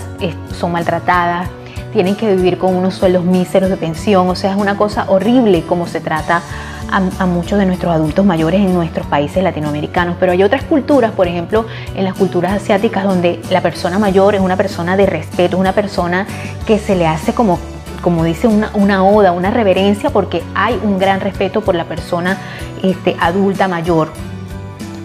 son 0.57 0.72
maltratadas, 0.72 1.48
tienen 1.93 2.15
que 2.15 2.36
vivir 2.36 2.57
con 2.57 2.75
unos 2.75 2.96
sueldos 2.96 3.24
míseros 3.24 3.69
de 3.69 3.77
pensión, 3.77 4.27
o 4.29 4.36
sea, 4.36 4.51
es 4.51 4.57
una 4.57 4.77
cosa 4.77 5.05
horrible 5.07 5.63
como 5.63 5.88
se 5.88 6.01
trata 6.01 6.41
a, 6.91 7.25
muchos 7.25 7.60
de 7.60 7.65
nuestros 7.65 7.93
adultos 7.93 8.25
mayores 8.25 8.62
en 8.62 8.74
nuestros 8.74 9.07
países 9.07 9.43
latinoamericanos. 9.43 10.15
Pero 10.19 10.31
hay 10.31 10.43
otras 10.43 10.63
culturas, 10.63 11.12
por 11.12 11.27
ejemplo, 11.27 11.65
en 11.96 12.03
las 12.03 12.13
culturas 12.13 12.53
asiáticas, 12.53 13.03
donde 13.03 13.41
la 13.50 13.62
persona 13.62 14.00
mayor 14.00 14.36
es 14.36 14.41
una 14.41 14.55
persona 14.55 14.96
de 14.98 15.05
respeto, 15.05 15.57
una 15.57 15.74
persona 15.74 16.25
que 16.65 16.79
se 16.79 16.96
le 16.96 17.07
hace 17.07 17.34
como 17.34 17.60
como 18.01 18.24
dice 18.24 18.48
una, 18.48 18.72
una, 18.74 19.04
oda, 19.04 19.32
una 19.32 19.51
reverencia, 19.51 20.10
porque 20.10 20.44
hay 20.56 20.80
un 20.84 21.00
gran 21.00 21.20
respeto 21.20 21.62
por 21.62 21.75
la 21.75 21.86
persona 21.86 22.38
este, 22.84 23.16
adulta 23.20 23.68
mayor. 23.68 24.10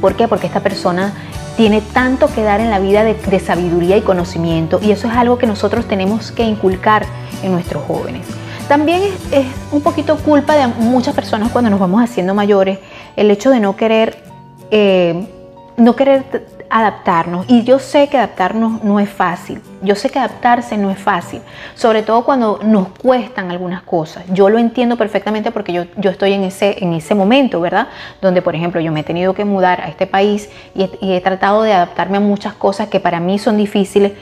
¿Por 0.01 0.15
qué? 0.15 0.29
Porque 0.29 0.47
esta 0.47 0.61
persona 0.61 1.13
tiene 1.57 1.81
tanto 1.81 2.29
que 2.33 2.43
dar 2.43 2.61
en 2.61 2.71
la 2.71 2.79
vida 2.79 3.05
de, 3.05 3.41
sabiduría 3.41 3.97
y 3.97 4.01
conocimiento 4.01 4.81
y 4.83 4.91
eso 4.91 5.09
es 5.09 5.15
algo 5.15 5.39
que 5.39 5.47
nosotros 5.47 5.87
tenemos 5.87 6.33
que 6.33 6.45
inculcar 6.45 7.05
en 7.43 7.53
nuestros 7.53 7.85
jóvenes. 7.85 8.27
También 8.69 9.03
es, 9.33 9.47
un 9.71 9.83
poquito 9.83 10.17
culpa 10.17 10.55
de 10.55 10.67
muchas 10.67 11.15
personas 11.15 11.51
cuando 11.51 11.71
nos 11.71 11.79
vamos 11.79 12.03
haciendo 12.03 12.35
mayores 12.35 12.79
el 13.17 13.31
hecho 13.31 13.51
de 13.51 13.61
no 13.61 13.77
querer, 13.77 14.23
eh, 14.71 15.27
no 15.77 15.95
querer 15.95 16.25
adaptarnos. 16.73 17.45
Y 17.49 17.65
yo 17.65 17.79
sé 17.79 18.09
que 18.09 18.17
adaptarnos 18.17 18.83
no 18.83 18.99
es 18.99 19.11
fácil. 19.11 19.61
Yo 19.83 19.95
sé 19.95 20.09
que 20.09 20.19
adaptarse 20.19 20.79
no 20.79 20.91
es 20.91 20.99
fácil. 20.99 21.43
Sobre 21.75 22.03
todo 22.03 22.25
cuando 22.25 22.61
nos 22.63 22.89
cuestan 22.89 23.51
algunas 23.51 23.83
cosas. 23.83 24.25
Yo 24.29 24.49
lo 24.49 24.59
entiendo 24.59 24.97
perfectamente 24.97 25.51
porque 25.51 25.75
yo, 25.75 25.85
yo 25.99 26.11
estoy 26.11 26.33
en 26.33 26.45
ese, 26.45 26.83
en 26.83 26.95
ese 26.95 27.15
momento, 27.15 27.61
¿verdad? 27.61 27.89
Donde, 28.23 28.41
por 28.41 28.57
ejemplo, 28.57 28.81
yo 28.81 28.91
me 28.91 29.01
he 29.01 29.05
tenido 29.05 29.35
que 29.35 29.45
mudar 29.45 29.83
a 29.83 29.89
este 29.89 30.07
país 30.07 30.49
y 30.75 30.89
he, 31.03 31.21
tratado 31.21 31.63
de 31.63 31.75
adaptarme 31.75 32.17
a 32.17 32.21
muchas 32.21 32.55
cosas 32.55 32.89
que 32.89 33.01
para 33.01 33.21
mí 33.21 33.39
son 33.39 33.59
difíciles 33.59 34.13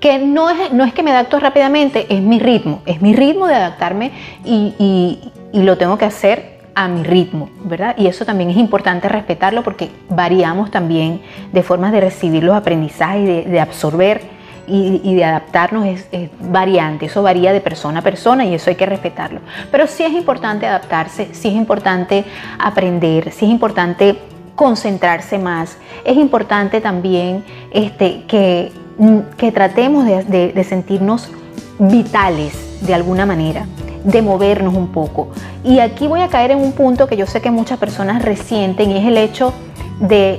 que 0.00 0.18
no 0.18 0.50
es, 0.50 0.72
no 0.72 0.84
es 0.84 0.94
que 0.94 1.02
me 1.02 1.10
adapto 1.10 1.38
rápidamente, 1.38 2.06
es 2.08 2.22
mi 2.22 2.38
ritmo, 2.38 2.82
es 2.86 3.02
mi 3.02 3.14
ritmo 3.14 3.46
de 3.46 3.54
adaptarme 3.54 4.12
y, 4.44 4.74
y, 4.78 5.32
y 5.52 5.62
lo 5.62 5.76
tengo 5.76 5.98
que 5.98 6.06
hacer 6.06 6.59
a 6.74 6.88
mi 6.88 7.02
ritmo, 7.02 7.50
¿verdad? 7.64 7.94
Y 7.98 8.06
eso 8.06 8.24
también 8.24 8.50
es 8.50 8.56
importante 8.56 9.08
respetarlo 9.08 9.62
porque 9.62 9.90
variamos 10.08 10.70
también 10.70 11.20
de 11.52 11.62
formas 11.62 11.92
de 11.92 12.00
recibir 12.00 12.44
los 12.44 12.54
aprendizajes, 12.54 13.50
de, 13.50 13.60
absorber 13.60 14.22
y, 14.66 15.14
de 15.14 15.24
adaptarnos 15.24 15.86
es, 15.86 16.06
variante, 16.40 17.06
eso 17.06 17.22
varía 17.22 17.52
de 17.52 17.60
persona 17.60 18.00
a 18.00 18.02
persona 18.02 18.44
y 18.44 18.54
eso 18.54 18.70
hay 18.70 18.76
que 18.76 18.86
respetarlo. 18.86 19.40
Pero 19.70 19.86
sí 19.86 20.04
es 20.04 20.12
importante 20.12 20.66
adaptarse, 20.66 21.28
sí 21.32 21.48
es 21.48 21.54
importante 21.54 22.24
aprender, 22.58 23.32
sí 23.32 23.46
es 23.46 23.50
importante 23.50 24.18
concentrarse 24.54 25.38
más, 25.38 25.76
es 26.04 26.16
importante 26.16 26.80
también 26.80 27.44
este, 27.72 28.24
que 28.26 29.52
tratemos 29.52 30.04
de 30.06 30.66
sentirnos 30.68 31.30
vitales 31.78 32.82
de 32.82 32.94
alguna 32.94 33.26
manera 33.26 33.66
de 34.04 34.22
movernos 34.22 34.74
un 34.74 34.88
poco. 34.88 35.28
Y 35.64 35.80
aquí 35.80 36.06
voy 36.06 36.20
a 36.20 36.28
caer 36.28 36.52
en 36.52 36.58
un 36.58 36.72
punto 36.72 37.06
que 37.06 37.16
yo 37.16 37.26
sé 37.26 37.40
que 37.40 37.50
muchas 37.50 37.78
personas 37.78 38.22
resienten 38.22 38.90
y 38.90 38.98
es 38.98 39.06
el 39.06 39.16
hecho 39.16 39.52
de, 40.00 40.38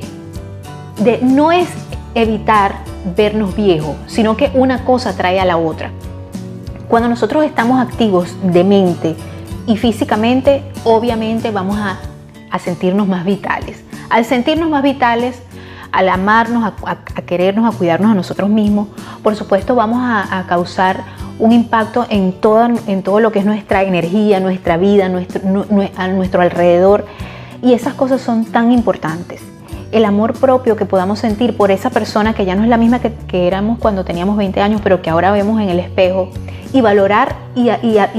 de 0.99 1.19
no 1.21 1.51
es 1.51 1.69
evitar 2.15 2.75
vernos 3.15 3.55
viejos, 3.55 3.95
sino 4.07 4.37
que 4.37 4.51
una 4.53 4.83
cosa 4.83 5.15
trae 5.15 5.39
a 5.39 5.45
la 5.45 5.57
otra. 5.57 5.91
Cuando 6.87 7.07
nosotros 7.07 7.45
estamos 7.45 7.79
activos 7.79 8.35
de 8.43 8.63
mente 8.63 9.15
y 9.65 9.77
físicamente, 9.77 10.63
obviamente 10.83 11.51
vamos 11.51 11.77
a, 11.77 11.99
sentirnos 12.59 13.07
más 13.07 13.23
vitales. 13.23 13.81
Al 14.09 14.25
sentirnos 14.25 14.69
más 14.69 14.83
vitales, 14.83 15.41
al 15.93 16.09
amarnos, 16.09 16.73
a, 16.83 16.95
querernos, 17.25 17.73
a 17.73 17.77
cuidarnos 17.77 18.11
a 18.11 18.13
nosotros 18.13 18.49
mismos, 18.49 18.89
por 19.23 19.37
supuesto 19.37 19.73
vamos 19.73 20.01
a 20.03 20.43
causar 20.49 21.01
un 21.41 21.51
impacto 21.51 22.05
en 22.09 22.33
todo, 22.33 22.69
en 22.85 23.01
todo 23.01 23.19
lo 23.19 23.31
que 23.31 23.39
es 23.39 23.45
nuestra 23.45 23.81
energía, 23.81 24.39
nuestra 24.39 24.77
vida, 24.77 25.09
nuestro, 25.09 25.41
a 25.97 26.07
nuestro 26.07 26.41
alrededor. 26.41 27.05
Y 27.63 27.73
esas 27.73 27.95
cosas 27.95 28.21
son 28.21 28.45
tan 28.45 28.71
importantes. 28.71 29.41
El 29.91 30.05
amor 30.05 30.33
propio 30.33 30.75
que 30.75 30.85
podamos 30.85 31.17
sentir 31.19 31.57
por 31.57 31.71
esa 31.71 31.89
persona 31.89 32.35
que 32.35 32.45
ya 32.45 32.55
no 32.55 32.63
es 32.63 32.69
la 32.69 32.77
misma 32.77 32.99
que, 32.99 33.47
éramos 33.47 33.79
cuando 33.79 34.05
teníamos 34.05 34.37
20 34.37 34.61
años, 34.61 34.81
pero 34.83 35.01
que 35.01 35.09
ahora 35.09 35.31
vemos 35.31 35.59
en 35.59 35.69
el 35.69 35.79
espejo, 35.79 36.29
y 36.73 36.79
valorar 36.79 37.35
y, 37.53 37.69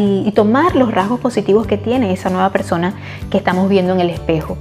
y 0.04 0.32
tomar 0.32 0.76
los 0.76 0.92
rasgos 0.92 1.20
positivos 1.20 1.66
que 1.66 1.78
tiene 1.78 2.12
esa 2.12 2.28
nueva 2.28 2.50
persona 2.50 2.92
que 3.30 3.38
estamos 3.38 3.66
viendo 3.70 3.94
en 3.94 4.00
el 4.00 4.10
espejo 4.10 4.58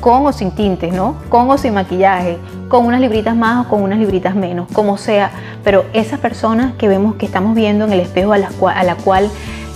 con 0.00 0.26
o 0.26 0.32
sin 0.32 0.50
tintes, 0.50 0.92
¿no? 0.92 1.16
Con 1.28 1.50
o 1.50 1.58
sin 1.58 1.74
maquillaje, 1.74 2.38
con 2.68 2.86
unas 2.86 3.00
libritas 3.00 3.36
más 3.36 3.66
o 3.66 3.68
con 3.68 3.82
unas 3.82 3.98
libritas 3.98 4.34
menos, 4.34 4.66
como 4.72 4.96
sea. 4.96 5.30
Pero 5.62 5.84
esas 5.92 6.18
personas 6.18 6.74
que 6.74 6.88
vemos 6.88 7.16
que 7.16 7.26
estamos 7.26 7.54
viendo 7.54 7.84
en 7.84 7.92
el 7.92 8.00
espejo 8.00 8.32
a 8.32 8.38
la 8.82 8.94
cual, 8.96 9.30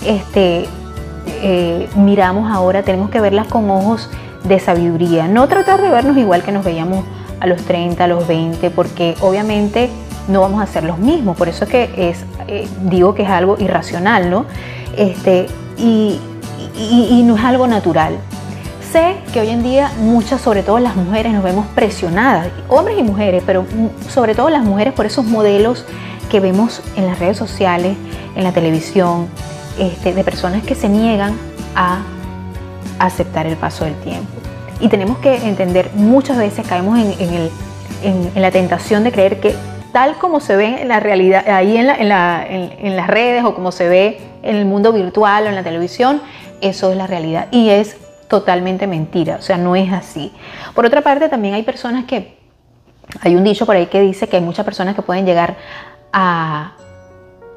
este, 0.04 0.66
eh, 1.42 1.88
miramos 1.96 2.50
ahora, 2.50 2.82
tenemos 2.82 3.10
que 3.10 3.20
verlas 3.20 3.46
con 3.46 3.70
ojos 3.70 4.08
de 4.44 4.58
sabiduría. 4.58 5.28
No 5.28 5.46
tratar 5.48 5.80
de 5.80 5.90
vernos 5.90 6.16
igual 6.16 6.42
que 6.42 6.52
nos 6.52 6.64
veíamos 6.64 7.04
a 7.40 7.46
los 7.46 7.62
30, 7.62 8.04
a 8.04 8.08
los 8.08 8.26
20, 8.26 8.70
porque 8.70 9.14
obviamente 9.20 9.90
no 10.28 10.40
vamos 10.40 10.62
a 10.62 10.66
ser 10.66 10.84
los 10.84 10.98
mismos. 10.98 11.36
Por 11.36 11.48
eso 11.48 11.64
es 11.64 11.70
que 11.70 12.10
es, 12.10 12.24
eh, 12.48 12.66
digo 12.82 13.14
que 13.14 13.22
es 13.22 13.28
algo 13.28 13.56
irracional, 13.58 14.30
¿no? 14.30 14.46
Este, 14.96 15.46
y, 15.76 16.18
y 16.76 17.22
no 17.24 17.36
es 17.36 17.44
algo 17.44 17.66
natural 17.66 18.16
sé 18.94 19.16
que 19.32 19.40
hoy 19.40 19.50
en 19.50 19.64
día 19.64 19.90
muchas, 19.98 20.40
sobre 20.40 20.62
todo 20.62 20.78
las 20.78 20.94
mujeres, 20.94 21.32
nos 21.32 21.42
vemos 21.42 21.66
presionadas, 21.74 22.46
hombres 22.68 22.96
y 22.96 23.02
mujeres, 23.02 23.42
pero 23.44 23.66
sobre 24.08 24.36
todo 24.36 24.50
las 24.50 24.62
mujeres 24.62 24.94
por 24.94 25.04
esos 25.04 25.24
modelos 25.24 25.84
que 26.30 26.38
vemos 26.38 26.80
en 26.94 27.06
las 27.06 27.18
redes 27.18 27.36
sociales, 27.36 27.96
en 28.36 28.44
la 28.44 28.52
televisión, 28.52 29.26
este, 29.80 30.14
de 30.14 30.22
personas 30.22 30.62
que 30.62 30.76
se 30.76 30.88
niegan 30.88 31.36
a 31.74 32.04
aceptar 33.00 33.48
el 33.48 33.56
paso 33.56 33.84
del 33.84 33.96
tiempo. 33.96 34.30
Y 34.78 34.86
tenemos 34.86 35.18
que 35.18 35.38
entender, 35.38 35.90
muchas 35.96 36.38
veces 36.38 36.64
caemos 36.64 36.96
en, 36.96 37.50
la 38.36 38.52
tentación 38.52 39.02
de 39.02 39.10
creer 39.10 39.40
que 39.40 39.56
tal 39.92 40.18
como 40.18 40.38
se 40.38 40.54
ve 40.54 40.82
en 40.82 40.86
la 40.86 41.00
realidad, 41.00 41.48
ahí 41.48 41.76
en, 41.76 41.90
en 41.90 42.96
las 42.96 43.06
redes 43.08 43.42
o 43.42 43.56
como 43.56 43.72
se 43.72 43.88
ve 43.88 44.20
en 44.44 44.54
el 44.54 44.66
mundo 44.66 44.92
virtual 44.92 45.46
o 45.46 45.48
en 45.48 45.56
la 45.56 45.64
televisión, 45.64 46.22
eso 46.60 46.92
es 46.92 46.96
la 46.96 47.08
realidad. 47.08 47.48
Y 47.50 47.70
es 47.70 47.96
totalmente 48.28 48.86
mentira, 48.86 49.36
o 49.36 49.42
sea, 49.42 49.56
no 49.56 49.76
es 49.76 49.92
así. 49.92 50.32
Por 50.74 50.86
otra 50.86 51.00
parte, 51.00 51.28
también 51.28 51.54
hay 51.54 51.62
personas 51.62 52.04
que, 52.04 52.38
hay 53.20 53.36
un 53.36 53.44
dicho 53.44 53.66
por 53.66 53.76
ahí 53.76 53.86
que 53.86 54.00
dice 54.00 54.28
que 54.28 54.36
hay 54.36 54.42
muchas 54.42 54.64
personas 54.64 54.94
que 54.94 55.02
pueden 55.02 55.26
llegar 55.26 55.56
a, 56.12 56.72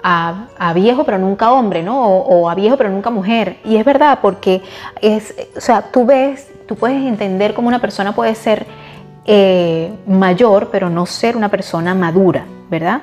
a, 0.03 0.73
viejo 0.73 1.03
pero 1.03 1.17
nunca 1.17 1.51
hombre, 1.51 1.83
¿no? 1.83 1.99
O, 2.01 2.49
a 2.49 2.55
viejo 2.55 2.77
pero 2.77 2.89
nunca 2.89 3.09
mujer. 3.09 3.57
Y 3.63 3.77
es 3.77 3.85
verdad, 3.85 4.19
porque 4.21 4.61
es, 5.01 5.35
o 5.55 5.61
sea, 5.61 5.81
tú 5.91 6.05
ves, 6.05 6.49
tú 6.67 6.75
puedes 6.75 7.01
entender 7.03 7.53
cómo 7.53 7.67
una 7.67 7.79
persona 7.79 8.13
puede 8.13 8.35
ser 8.35 8.65
eh, 9.25 9.91
mayor, 10.07 10.69
pero 10.71 10.89
no 10.89 11.05
ser 11.05 11.35
una 11.35 11.49
persona 11.49 11.93
madura, 11.93 12.45
¿verdad? 12.69 13.01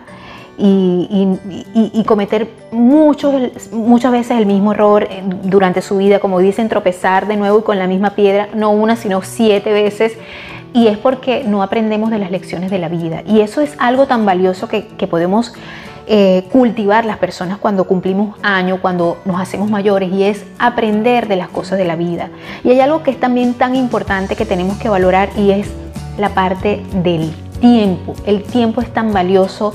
Y, 0.56 2.04
cometer 2.06 2.48
muchos, 2.70 3.34
muchas 3.72 4.12
veces 4.12 4.38
el 4.38 4.46
mismo 4.46 4.72
error 4.72 5.08
durante 5.42 5.82
su 5.82 5.96
vida, 5.96 6.18
como 6.18 6.38
dicen, 6.38 6.68
tropezar 6.68 7.26
de 7.26 7.36
nuevo 7.36 7.60
y 7.60 7.62
con 7.62 7.78
la 7.78 7.86
misma 7.86 8.10
piedra, 8.10 8.48
no 8.54 8.70
una, 8.70 8.96
sino 8.96 9.22
siete 9.22 9.72
veces. 9.72 10.16
Y 10.72 10.88
es 10.88 10.98
porque 10.98 11.44
no 11.44 11.62
aprendemos 11.62 12.10
de 12.10 12.18
las 12.18 12.30
lecciones 12.30 12.70
de 12.70 12.78
la 12.78 12.88
vida. 12.88 13.22
Y 13.26 13.40
eso 13.40 13.60
es 13.60 13.74
algo 13.78 14.06
tan 14.06 14.26
valioso 14.26 14.68
que, 14.68 14.82
podemos 15.08 15.54
eh, 16.06 16.44
cultivar 16.52 17.04
las 17.04 17.18
personas 17.18 17.58
cuando 17.58 17.84
cumplimos 17.84 18.36
años, 18.42 18.80
cuando 18.80 19.18
nos 19.24 19.40
hacemos 19.40 19.70
mayores, 19.70 20.12
y 20.12 20.24
es 20.24 20.44
aprender 20.58 21.28
de 21.28 21.36
las 21.36 21.48
cosas 21.48 21.78
de 21.78 21.84
la 21.84 21.96
vida. 21.96 22.30
Y 22.64 22.70
hay 22.70 22.80
algo 22.80 23.02
que 23.02 23.12
es 23.12 23.20
también 23.20 23.54
tan 23.54 23.76
importante 23.76 24.34
que 24.34 24.44
tenemos 24.44 24.76
que 24.78 24.88
valorar 24.88 25.30
y 25.36 25.52
es 25.52 25.68
la 26.18 26.30
parte 26.30 26.82
del 27.02 27.32
tiempo. 27.60 28.14
El 28.26 28.42
tiempo 28.42 28.80
es 28.80 28.92
tan 28.92 29.12
valioso 29.12 29.72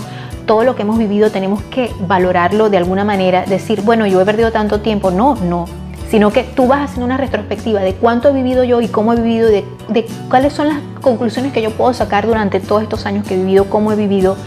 todo 0.50 0.64
lo 0.64 0.76
que 0.76 0.82
hemos 0.82 0.98
vivido 0.98 1.30
tenemos 1.30 1.62
que 1.62 1.92
valorarlo 2.08 2.72
de 2.72 2.78
alguna 2.78 3.04
manera, 3.06 3.46
decir, 3.46 3.84
bueno, 3.84 4.08
yo 4.08 4.20
he 4.20 4.26
perdido 4.26 4.52
tanto 4.52 4.80
tiempo. 4.80 5.12
No, 5.12 5.36
no. 5.36 5.66
sino 6.10 6.32
que 6.32 6.42
tú 6.42 6.66
vas 6.66 6.86
haciendo 6.86 7.06
una 7.06 7.18
retrospectiva 7.18 7.82
de 7.82 7.94
cuánto 7.94 8.30
he 8.30 8.34
vivido 8.34 8.64
yo 8.64 8.82
y 8.82 8.88
cómo 8.88 9.14
he 9.14 9.18
vivido, 9.18 9.48
de, 9.48 9.64
de 9.90 10.08
cuáles 10.28 10.54
son 10.54 10.70
las 10.70 10.80
conclusiones 11.02 11.54
que 11.54 11.62
yo 11.62 11.70
puedo 11.70 11.94
sacar 11.94 12.26
durante 12.26 12.60
todos 12.60 12.82
estos 12.82 13.06
años 13.06 13.28
que 13.28 13.36
he 13.36 13.38
vivido, 13.38 13.66
cómo 13.66 13.92
he 13.92 13.96
vivido, 13.96 14.38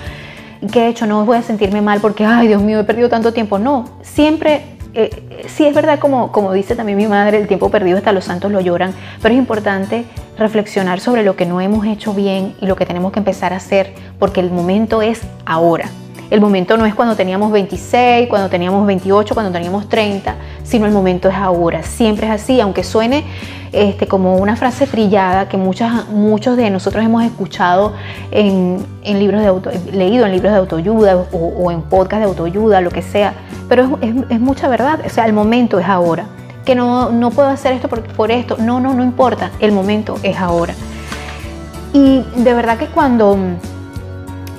qué 0.73 0.87
he 0.87 0.89
hecho, 0.89 1.07
no 1.07 1.25
voy 1.25 1.37
a 1.37 1.43
sentirme 1.43 1.83
mal 1.83 2.01
porque, 2.01 2.25
ay 2.25 2.49
Dios 2.49 2.61
mío, 2.61 2.81
he 2.81 2.85
perdido 2.85 3.09
tanto 3.09 3.33
tiempo. 3.33 3.61
No, 3.61 3.85
siempre 4.03 4.65
eh, 4.95 5.45
sí 5.49 5.65
es 5.67 5.75
verdad, 5.75 5.99
como, 5.99 6.33
como 6.33 6.53
dice 6.53 6.77
también 6.77 6.99
mi 6.99 7.07
madre, 7.07 7.39
el 7.39 7.49
tiempo 7.49 7.71
perdido 7.71 7.99
hasta 7.99 8.13
los 8.13 8.25
santos 8.25 8.53
lo 8.53 8.61
lloran, 8.61 8.95
pero 9.21 9.35
es 9.35 9.39
importante 9.39 10.05
reflexionar 10.39 11.01
sobre 11.01 11.23
lo 11.23 11.37
que 11.37 11.47
no 11.47 11.61
hemos 11.61 11.87
hecho 11.87 12.15
bien 12.15 12.55
y 12.61 12.67
lo 12.67 12.77
que 12.77 12.87
tenemos 12.87 13.13
que 13.13 13.21
empezar 13.21 13.53
a 13.53 13.57
hacer, 13.57 13.95
porque 14.19 14.41
el 14.41 14.51
momento 14.51 15.03
es 15.03 15.23
ahora. 15.45 15.91
El 16.33 16.41
momento 16.41 16.79
no 16.79 16.87
es 16.87 16.95
cuando 16.95 17.15
teníamos 17.15 17.53
26, 17.53 18.27
cuando 18.27 18.49
teníamos 18.49 18.87
28, 18.87 19.35
cuando 19.35 19.53
teníamos 19.53 19.87
30, 19.87 20.35
sino 20.63 20.87
el 20.87 20.93
momento 20.93 21.29
es 21.29 21.35
ahora. 21.35 21.83
Siempre 21.83 22.27
es 22.27 22.33
así, 22.33 22.59
aunque 22.59 22.85
suene 22.85 23.25
este, 23.71 24.07
como 24.07 24.37
una 24.37 24.57
frase 24.57 24.87
trillada 24.87 25.47
que 25.47 25.59
muchas, 25.59 26.09
muchos 26.09 26.57
de 26.57 26.71
nosotros 26.71 27.05
hemos 27.05 27.23
escuchado 27.23 27.93
en, 28.31 28.83
libros 29.05 29.43
de 29.43 29.47
auto, 29.47 29.71
leído 29.93 30.25
en 30.25 30.33
libros 30.33 30.53
de 30.53 30.59
autoayuda 30.59 31.27
o, 31.33 31.71
en 31.71 31.83
podcast 31.83 32.23
de 32.23 32.29
autoayuda, 32.29 32.81
lo 32.81 32.91
que 32.91 33.03
sea, 33.03 33.35
pero 33.69 33.99
es, 34.01 34.41
mucha 34.41 34.71
verdad. 34.71 35.01
O 35.05 35.11
sea, 35.11 35.27
el 35.27 35.35
momento 35.35 35.79
es 35.79 35.87
ahora. 35.87 36.25
Que 36.65 36.75
no, 36.75 37.11
no 37.11 37.31
puedo 37.31 37.51
hacer 37.51 37.75
esto 37.75 37.91
por, 37.91 38.05
por 38.05 38.31
esto. 38.31 38.57
No, 38.59 38.81
no, 38.81 38.95
no 38.95 39.05
importa. 39.05 39.51
El 39.61 39.73
momento 39.73 40.15
es 40.23 40.39
ahora. 40.39 40.73
Y 41.93 42.25
de 42.37 42.55
verdad 42.55 42.79
que 42.79 42.87
cuando 42.87 43.37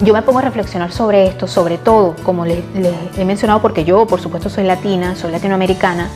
yo 0.01 0.13
me 0.13 0.21
pongo 0.21 0.39
a 0.39 0.41
reflexionar 0.41 0.91
sobre 0.91 1.27
esto, 1.27 1.47
sobre 1.47 1.77
todo, 1.77 2.15
como 2.23 2.45
les, 2.45 2.59
he 3.17 3.25
mencionado, 3.25 3.61
porque 3.61 3.85
yo, 3.85 4.05
por 4.05 4.19
supuesto, 4.21 4.49
soy 4.49 4.63
latina, 4.63 5.15
soy 5.15 5.31
latinoamericana, 5.31 6.09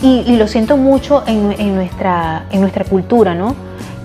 y, 0.00 0.36
lo 0.36 0.48
siento 0.48 0.76
mucho 0.76 1.22
en, 1.26 1.76
nuestra, 1.76 2.44
cultura, 2.90 3.36
¿no? 3.36 3.54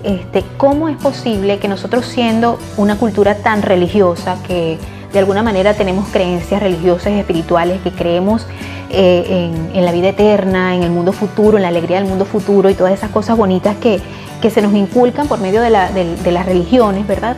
Este, 0.04 0.44
¿Cómo 0.56 0.88
es 0.88 0.96
posible 0.96 1.58
que 1.58 1.66
nosotros 1.66 2.06
siendo 2.06 2.56
una 2.76 2.96
cultura 2.96 3.34
tan 3.38 3.62
religiosa, 3.62 4.36
que 4.46 4.78
de 5.12 5.18
alguna 5.18 5.42
manera 5.42 5.74
tenemos 5.74 6.08
creencias 6.08 6.62
religiosas 6.62 7.12
y 7.14 7.18
espirituales, 7.18 7.80
que 7.82 7.90
creemos 7.90 8.46
eh, 8.90 9.50
en, 9.74 9.84
la 9.84 9.90
vida 9.90 10.10
eterna, 10.10 10.76
en 10.76 10.84
el 10.84 10.90
mundo 10.90 11.12
futuro, 11.12 11.56
en 11.58 11.62
la 11.62 11.68
alegría 11.68 11.98
del 11.98 12.08
mundo 12.08 12.24
futuro 12.24 12.70
y 12.70 12.74
todas 12.74 12.92
esas 12.92 13.10
cosas 13.10 13.36
bonitas 13.36 13.76
que, 13.76 14.00
se 14.48 14.62
nos 14.62 14.72
inculcan 14.74 15.26
por 15.26 15.40
medio 15.40 15.60
de 15.60 15.70
las 15.70 16.46
religiones, 16.46 17.08
¿verdad? 17.08 17.36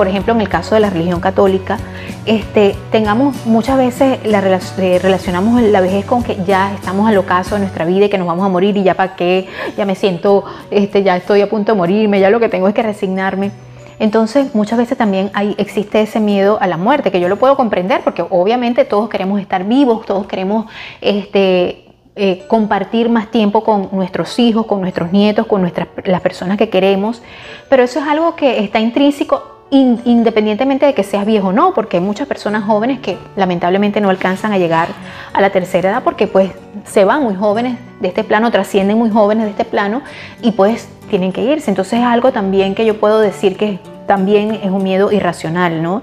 Por 0.00 0.08
ejemplo, 0.08 0.32
en 0.32 0.40
el 0.40 0.48
caso 0.48 0.74
de 0.74 0.80
la 0.80 0.88
religión 0.88 1.20
católica, 1.20 1.76
este, 2.24 2.74
tengamos 2.90 3.44
muchas 3.44 3.76
veces 3.76 4.18
eh, 4.24 4.98
relacionamos 4.98 5.60
la 5.60 5.82
vejez 5.82 6.06
con 6.06 6.22
que 6.22 6.38
ya 6.42 6.72
estamos 6.72 7.06
al 7.06 7.18
ocaso 7.18 7.56
de 7.56 7.60
nuestra 7.60 7.84
vida 7.84 8.06
y 8.06 8.08
que 8.08 8.16
nos 8.16 8.26
vamos 8.26 8.46
a 8.46 8.48
morir 8.48 8.78
y 8.78 8.82
ya 8.82 8.94
para 8.94 9.14
qué, 9.14 9.46
ya 9.76 9.84
me 9.84 9.94
siento, 9.94 10.46
este, 10.70 11.02
ya 11.02 11.18
estoy 11.18 11.42
a 11.42 11.50
punto 11.50 11.72
de 11.72 11.76
morirme, 11.76 12.18
ya 12.18 12.30
lo 12.30 12.40
que 12.40 12.48
tengo 12.48 12.66
es 12.66 12.72
que 12.72 12.82
resignarme. 12.82 13.50
Entonces, 13.98 14.54
muchas 14.54 14.78
veces 14.78 14.96
también 14.96 15.30
hay, 15.34 15.54
existe 15.58 16.00
ese 16.00 16.18
miedo 16.18 16.56
a 16.62 16.66
la 16.66 16.78
muerte, 16.78 17.10
que 17.10 17.20
yo 17.20 17.28
lo 17.28 17.36
puedo 17.36 17.54
comprender, 17.54 18.00
porque 18.02 18.24
obviamente 18.30 18.86
todos 18.86 19.10
queremos 19.10 19.38
estar 19.38 19.64
vivos, 19.64 20.06
todos 20.06 20.26
queremos 20.26 20.64
este, 21.02 21.84
eh, 22.16 22.46
compartir 22.48 23.10
más 23.10 23.30
tiempo 23.30 23.62
con 23.62 23.90
nuestros 23.92 24.38
hijos, 24.38 24.64
con 24.64 24.80
nuestros 24.80 25.12
nietos, 25.12 25.46
con 25.46 25.60
nuestras, 25.60 25.88
las 26.04 26.22
personas 26.22 26.56
que 26.56 26.70
queremos, 26.70 27.20
pero 27.68 27.82
eso 27.82 27.98
es 27.98 28.06
algo 28.06 28.34
que 28.34 28.64
está 28.64 28.80
intrínseco 28.80 29.59
independientemente 29.70 30.84
de 30.84 30.94
que 30.94 31.04
seas 31.04 31.24
viejo 31.24 31.48
o 31.48 31.52
no, 31.52 31.72
porque 31.74 31.98
hay 31.98 32.02
muchas 32.02 32.26
personas 32.26 32.64
jóvenes 32.64 32.98
que 32.98 33.16
lamentablemente 33.36 34.00
no 34.00 34.10
alcanzan 34.10 34.52
a 34.52 34.58
llegar 34.58 34.88
a 35.32 35.40
la 35.40 35.50
tercera 35.50 35.90
edad 35.90 36.02
porque 36.02 36.26
pues 36.26 36.50
se 36.86 37.04
van 37.04 37.22
muy 37.22 37.36
jóvenes 37.36 37.78
de 38.00 38.08
este 38.08 38.24
plano, 38.24 38.50
trascienden 38.50 38.98
muy 38.98 39.10
jóvenes 39.10 39.44
de 39.44 39.50
este 39.50 39.64
plano 39.64 40.02
y 40.42 40.52
pues 40.52 40.88
tienen 41.08 41.32
que 41.32 41.42
irse. 41.42 41.70
Entonces 41.70 42.00
es 42.00 42.04
algo 42.04 42.32
también 42.32 42.74
que 42.74 42.84
yo 42.84 42.98
puedo 42.98 43.20
decir 43.20 43.56
que 43.56 43.78
también 44.06 44.58
es 44.62 44.70
un 44.70 44.82
miedo 44.82 45.12
irracional, 45.12 45.82
¿no? 45.82 46.02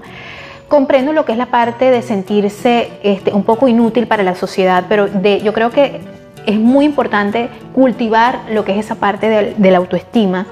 Comprendo 0.68 1.12
lo 1.12 1.26
que 1.26 1.32
es 1.32 1.38
la 1.38 1.46
parte 1.46 1.90
de 1.90 2.00
sentirse 2.00 2.90
este, 3.02 3.32
un 3.34 3.42
poco 3.42 3.68
inútil 3.68 4.06
para 4.06 4.22
la 4.22 4.34
sociedad, 4.34 4.84
pero 4.88 5.08
yo 5.22 5.52
creo 5.52 5.70
que 5.70 6.00
es 6.46 6.58
muy 6.58 6.86
importante 6.86 7.50
cultivar 7.74 8.40
lo 8.50 8.64
que 8.64 8.72
es 8.72 8.78
esa 8.84 8.94
parte 8.94 9.54
de 9.56 9.70
la 9.70 9.76
autoestima, 9.76 10.46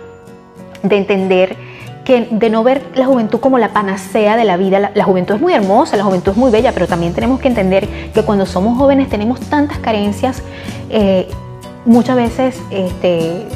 de 0.83 0.97
entender 0.99 1.57
que 2.07 2.29
de 2.31 2.51
no 2.51 2.63
ver 2.63 2.83
la 2.95 3.05
juventud 3.05 3.41
como 3.41 3.59
la 3.59 3.73
panacea 3.73 4.37
de 4.37 4.45
la 4.45 4.57
vida. 4.57 4.93
La, 4.95 5.05
juventud 5.05 5.35
es 5.35 5.41
muy 5.41 5.53
hermosa, 5.53 5.97
la 5.97 6.05
juventud 6.05 6.31
es 6.31 6.39
muy 6.39 6.53
bella, 6.53 6.71
pero 6.71 6.87
también 6.87 7.13
tenemos 7.13 7.41
que 7.41 7.49
entender 7.49 7.89
que 8.15 8.23
cuando 8.23 8.47
somos 8.47 8.79
jóvenes 8.79 9.09
tenemos 9.09 9.41
tantas 9.41 9.79
carencias, 9.79 10.41
eh, 10.89 11.27
muchas 11.85 12.15
veces 12.15 12.63
este, 12.71 13.39
eh, 13.41 13.49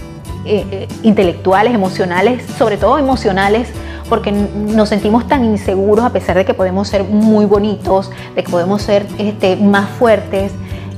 eh, 0.44 0.88
intelectuales, 1.04 1.72
emocionales, 1.72 2.42
sobre 2.58 2.76
todo 2.76 2.98
emocionales, 2.98 3.68
porque 4.08 4.32
nos 4.32 4.88
sentimos 4.88 5.28
tan 5.28 5.44
inseguros 5.44 6.04
a 6.04 6.10
pesar 6.10 6.36
de 6.36 6.44
que 6.44 6.52
podemos 6.52 6.88
ser 6.88 7.04
muy 7.04 7.44
bonitos, 7.44 8.10
de 8.34 8.42
que 8.42 8.50
podemos 8.50 8.82
ser 8.82 9.06
este, 9.18 9.54
más 9.54 9.88
fuertes. 9.90 10.50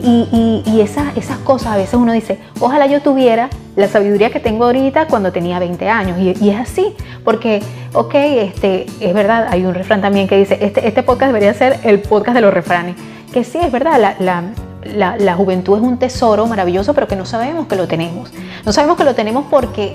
Y, 0.03 0.81
esas, 0.81 1.17
esas 1.17 1.39
cosas 1.39 1.69
a 1.69 1.77
veces 1.77 1.95
uno 1.95 2.13
dice, 2.13 2.39
ojalá 2.61 2.87
yo 2.87 3.03
tuviera 3.03 3.49
la 3.77 3.87
sabiduría 3.89 4.31
que 4.31 4.41
tengo 4.41 4.65
ahorita 4.65 5.07
cuando 5.07 5.33
tenía 5.33 5.59
20 5.59 5.89
años. 5.89 6.19
Y, 6.19 6.51
es 6.51 6.59
así, 6.59 6.95
porque, 7.25 7.63
ok, 7.93 8.15
este, 8.15 8.87
es 9.01 9.15
verdad, 9.15 9.47
hay 9.49 9.65
un 9.65 9.75
refrán 9.75 10.01
también 10.01 10.27
que 10.27 10.37
dice, 10.37 10.59
este, 10.61 10.87
este 10.87 11.03
podcast 11.03 11.29
debería 11.29 11.55
ser 11.55 11.79
el 11.85 12.01
podcast 12.01 12.35
de 12.35 12.41
los 12.41 12.53
refranes. 12.53 12.97
Que 13.33 13.45
sí, 13.45 13.59
es 13.63 13.71
verdad, 13.71 14.01
la, 14.01 14.17
la, 14.19 15.17
la, 15.17 15.35
juventud 15.35 15.77
es 15.77 15.83
un 15.83 15.99
tesoro 15.99 16.47
maravilloso, 16.47 16.95
pero 16.95 17.07
que 17.07 17.17
no 17.17 17.25
sabemos 17.25 17.67
que 17.67 17.77
lo 17.77 17.87
tenemos. 17.87 18.31
No 18.65 18.73
sabemos 18.73 18.97
que 18.97 19.05
lo 19.05 19.15
tenemos 19.15 19.47
porque 19.51 19.95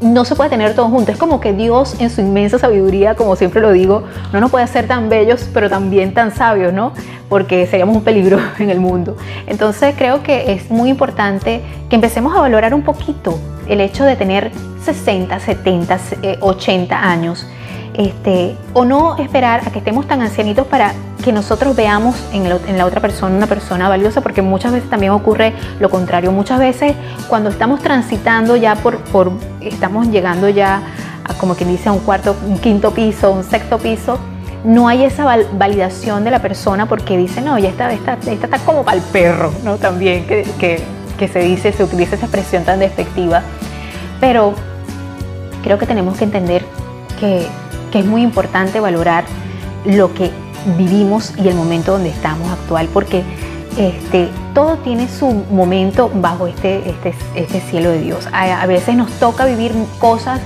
no 0.00 0.24
se 0.24 0.36
puede 0.36 0.50
tener 0.50 0.74
todo 0.74 0.88
junto. 0.88 1.12
Es 1.12 1.18
como 1.18 1.40
que 1.40 1.52
Dios 1.52 1.96
en 2.00 2.10
su 2.10 2.20
inmensa 2.20 2.58
sabiduría, 2.58 3.14
como 3.14 3.36
siempre 3.36 3.60
lo 3.60 3.72
digo, 3.72 4.04
no 4.32 4.40
nos 4.40 4.50
puede 4.50 4.64
hacer 4.64 4.86
tan 4.86 5.08
bellos, 5.08 5.48
pero 5.52 5.68
también 5.68 6.14
tan 6.14 6.34
sabios, 6.34 6.72
¿no? 6.72 6.92
Porque 7.28 7.66
seríamos 7.66 7.96
un 7.96 8.04
peligro 8.04 8.38
en 8.58 8.70
el 8.70 8.80
mundo. 8.80 9.16
Entonces 9.46 9.94
creo 9.96 10.22
que 10.22 10.52
es 10.52 10.70
muy 10.70 10.90
importante 10.90 11.62
que 11.88 11.96
empecemos 11.96 12.36
a 12.36 12.40
valorar 12.40 12.74
un 12.74 12.82
poquito 12.82 13.38
el 13.68 13.80
hecho 13.80 14.04
de 14.04 14.16
tener 14.16 14.52
60, 14.84 15.38
70, 15.40 15.98
80 16.40 17.10
años 17.10 17.46
este, 17.94 18.56
o 18.74 18.84
no 18.84 19.16
esperar 19.16 19.62
a 19.66 19.70
que 19.70 19.78
estemos 19.78 20.06
tan 20.06 20.20
ancianitos 20.20 20.66
para 20.66 20.92
que 21.24 21.32
nosotros 21.32 21.74
veamos 21.74 22.16
en, 22.32 22.48
la 22.78 22.86
otra 22.86 23.00
persona 23.00 23.36
una 23.36 23.46
persona 23.46 23.88
valiosa, 23.88 24.20
porque 24.20 24.42
muchas 24.42 24.72
veces 24.72 24.88
también 24.88 25.12
ocurre 25.12 25.52
lo 25.80 25.90
contrario. 25.90 26.32
Muchas 26.32 26.58
veces 26.58 26.94
cuando 27.28 27.50
estamos 27.50 27.80
transitando 27.80 28.56
ya 28.56 28.76
por, 28.76 29.00
estamos 29.60 30.08
llegando 30.08 30.48
ya 30.48 30.82
a 31.24 31.34
como 31.34 31.54
quien 31.54 31.70
dice 31.70 31.88
a 31.88 31.92
un 31.92 31.98
cuarto, 32.00 32.36
un 32.46 32.58
quinto 32.58 32.92
piso, 32.92 33.32
un 33.32 33.44
sexto 33.44 33.78
piso, 33.78 34.18
no 34.64 34.88
hay 34.88 35.04
esa 35.04 35.24
validación 35.52 36.24
de 36.24 36.30
la 36.30 36.40
persona 36.40 36.86
porque 36.86 37.16
dice, 37.16 37.40
no, 37.40 37.58
ya 37.58 37.68
está, 37.68 37.92
está, 37.92 38.18
está 38.24 38.58
como 38.60 38.84
para 38.84 38.96
el 38.96 39.02
perro, 39.04 39.52
¿no? 39.64 39.76
También 39.76 40.26
que, 40.26 40.44
que, 40.58 40.82
que 41.18 41.28
se 41.28 41.40
dice, 41.40 41.72
se 41.72 41.84
utiliza 41.84 42.16
esa 42.16 42.26
expresión 42.26 42.64
tan 42.64 42.78
despectiva. 42.78 43.42
Pero 44.20 44.54
creo 45.62 45.78
que 45.78 45.86
tenemos 45.86 46.16
que 46.16 46.24
entender 46.24 46.64
que 47.20 47.46
que 47.90 48.00
es 48.00 48.06
muy 48.06 48.22
importante 48.22 48.80
valorar 48.80 49.24
lo 49.84 50.12
que 50.14 50.30
vivimos 50.76 51.32
y 51.42 51.48
el 51.48 51.54
momento 51.54 51.92
donde 51.92 52.10
estamos 52.10 52.50
actual, 52.50 52.88
porque 52.92 53.22
este, 53.76 54.28
todo 54.54 54.76
tiene 54.78 55.08
su 55.08 55.28
momento 55.50 56.10
bajo 56.14 56.46
este, 56.46 56.90
este, 56.90 57.14
este 57.34 57.60
cielo 57.60 57.90
de 57.90 58.00
Dios. 58.00 58.28
A, 58.32 58.66
veces 58.66 58.96
nos 58.96 59.10
toca 59.12 59.44
vivir 59.44 59.72
cosas 60.00 60.40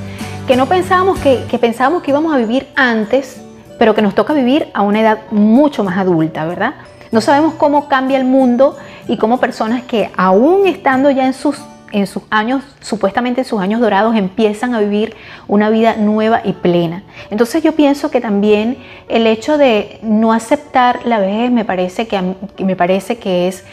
que 0.46 0.56
no 0.56 0.66
pensábamos 0.66 1.18
que, 1.18 1.44
que 1.50 1.58
pensábamos 1.58 2.02
que 2.02 2.10
íbamos 2.10 2.34
a 2.34 2.36
vivir 2.36 2.68
antes, 2.76 3.40
pero 3.78 3.94
que 3.94 4.02
nos 4.02 4.14
toca 4.14 4.32
vivir 4.34 4.68
a 4.74 4.82
una 4.82 5.00
edad 5.00 5.18
mucho 5.30 5.82
más 5.82 5.96
adulta, 5.96 6.44
¿verdad? 6.44 6.74
No 7.10 7.20
sabemos 7.20 7.54
cómo 7.54 7.88
cambia 7.88 8.18
el 8.18 8.24
mundo 8.24 8.76
y 9.08 9.16
cómo 9.16 9.38
personas 9.38 9.82
que 9.82 10.10
aún 10.16 10.66
estando 10.66 11.10
ya 11.10 11.26
en 11.26 11.34
sus 11.34 11.56
en 11.92 12.06
sus 12.06 12.22
años, 12.30 12.62
supuestamente 12.80 13.42
en 13.42 13.44
sus 13.44 13.60
años 13.60 13.80
dorados, 13.80 14.16
empiezan 14.16 14.74
a 14.74 14.80
vivir 14.80 15.14
una 15.48 15.70
vida 15.70 15.96
nueva 15.96 16.40
y 16.44 16.52
plena. 16.54 17.02
Entonces 17.30 17.62
yo 17.62 17.72
pienso 17.72 18.10
que 18.10 18.20
también 18.20 18.78
el 19.08 19.26
hecho 19.26 19.58
de 19.58 19.98
no 20.02 20.32
aceptar 20.32 21.00
la 21.04 21.18
vejez 21.18 21.50
me 21.50 21.64
parece 21.64 22.06
que, 22.06 22.34
me 22.58 22.76
parece 22.76 23.18
que 23.18 23.48
es 23.48 23.64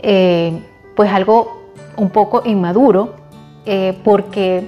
eh, 0.00 0.58
pues 0.96 1.12
algo 1.12 1.72
un 1.96 2.10
poco 2.10 2.42
inmaduro, 2.44 3.14
eh, 3.66 3.96
porque 4.04 4.64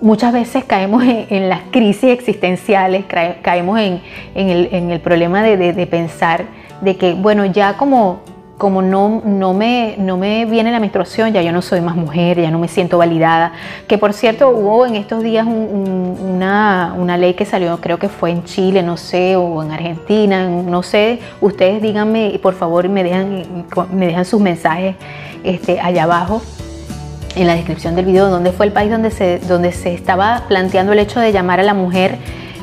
muchas 0.00 0.32
veces 0.32 0.64
caemos 0.64 1.02
en, 1.04 1.48
las 1.48 1.60
crisis 1.70 2.10
existenciales, 2.10 3.04
caemos 3.42 3.78
en, 3.78 4.00
el, 4.34 5.00
problema 5.00 5.42
de 5.42 5.86
pensar 5.86 6.46
de 6.80 6.96
que, 6.96 7.14
bueno, 7.14 7.46
ya 7.46 7.76
como 7.76 8.20
como 8.58 8.80
no, 8.80 9.20
no, 9.24 9.52
me, 9.52 9.96
no 9.98 10.16
me 10.16 10.46
viene 10.46 10.72
la 10.72 10.80
menstruación, 10.80 11.32
ya 11.32 11.42
yo 11.42 11.52
no 11.52 11.60
soy 11.60 11.82
más 11.82 11.94
mujer, 11.94 12.40
ya 12.40 12.50
no 12.50 12.58
me 12.58 12.68
siento 12.68 12.96
validada. 12.96 13.52
Que 13.86 13.98
por 13.98 14.14
cierto, 14.14 14.48
hubo 14.48 14.86
en 14.86 14.96
estos 14.96 15.22
días 15.22 15.46
una, 15.46 16.94
una, 16.96 17.18
ley 17.18 17.34
que 17.34 17.44
salió, 17.44 17.78
creo 17.80 17.98
que 17.98 18.08
fue 18.08 18.30
en 18.30 18.44
Chile, 18.44 18.82
no 18.82 18.96
sé, 18.96 19.36
o 19.36 19.62
en 19.62 19.72
Argentina, 19.72 20.48
no 20.48 20.82
sé. 20.82 21.20
Ustedes 21.40 21.82
díganme, 21.82 22.38
por 22.42 22.54
favor, 22.54 22.88
me 22.88 23.04
dejan, 23.04 23.66
me 23.92 24.06
dejan 24.06 24.24
sus 24.24 24.40
mensajes 24.40 24.96
este, 25.44 25.78
allá 25.78 26.04
abajo 26.04 26.40
en 27.34 27.46
la 27.46 27.54
descripción 27.54 27.94
del 27.94 28.06
video, 28.06 28.30
dónde 28.30 28.52
fue 28.52 28.64
el 28.64 28.72
país 28.72 28.90
donde 28.90 29.10
se, 29.10 29.38
donde 29.40 29.72
se 29.72 29.92
estaba 29.92 30.44
planteando 30.48 30.94
el 30.94 30.98
hecho 30.98 31.20
de 31.20 31.32
llamar 31.32 31.60
a 31.60 31.62
la 31.62 31.74
mujer 31.74 32.16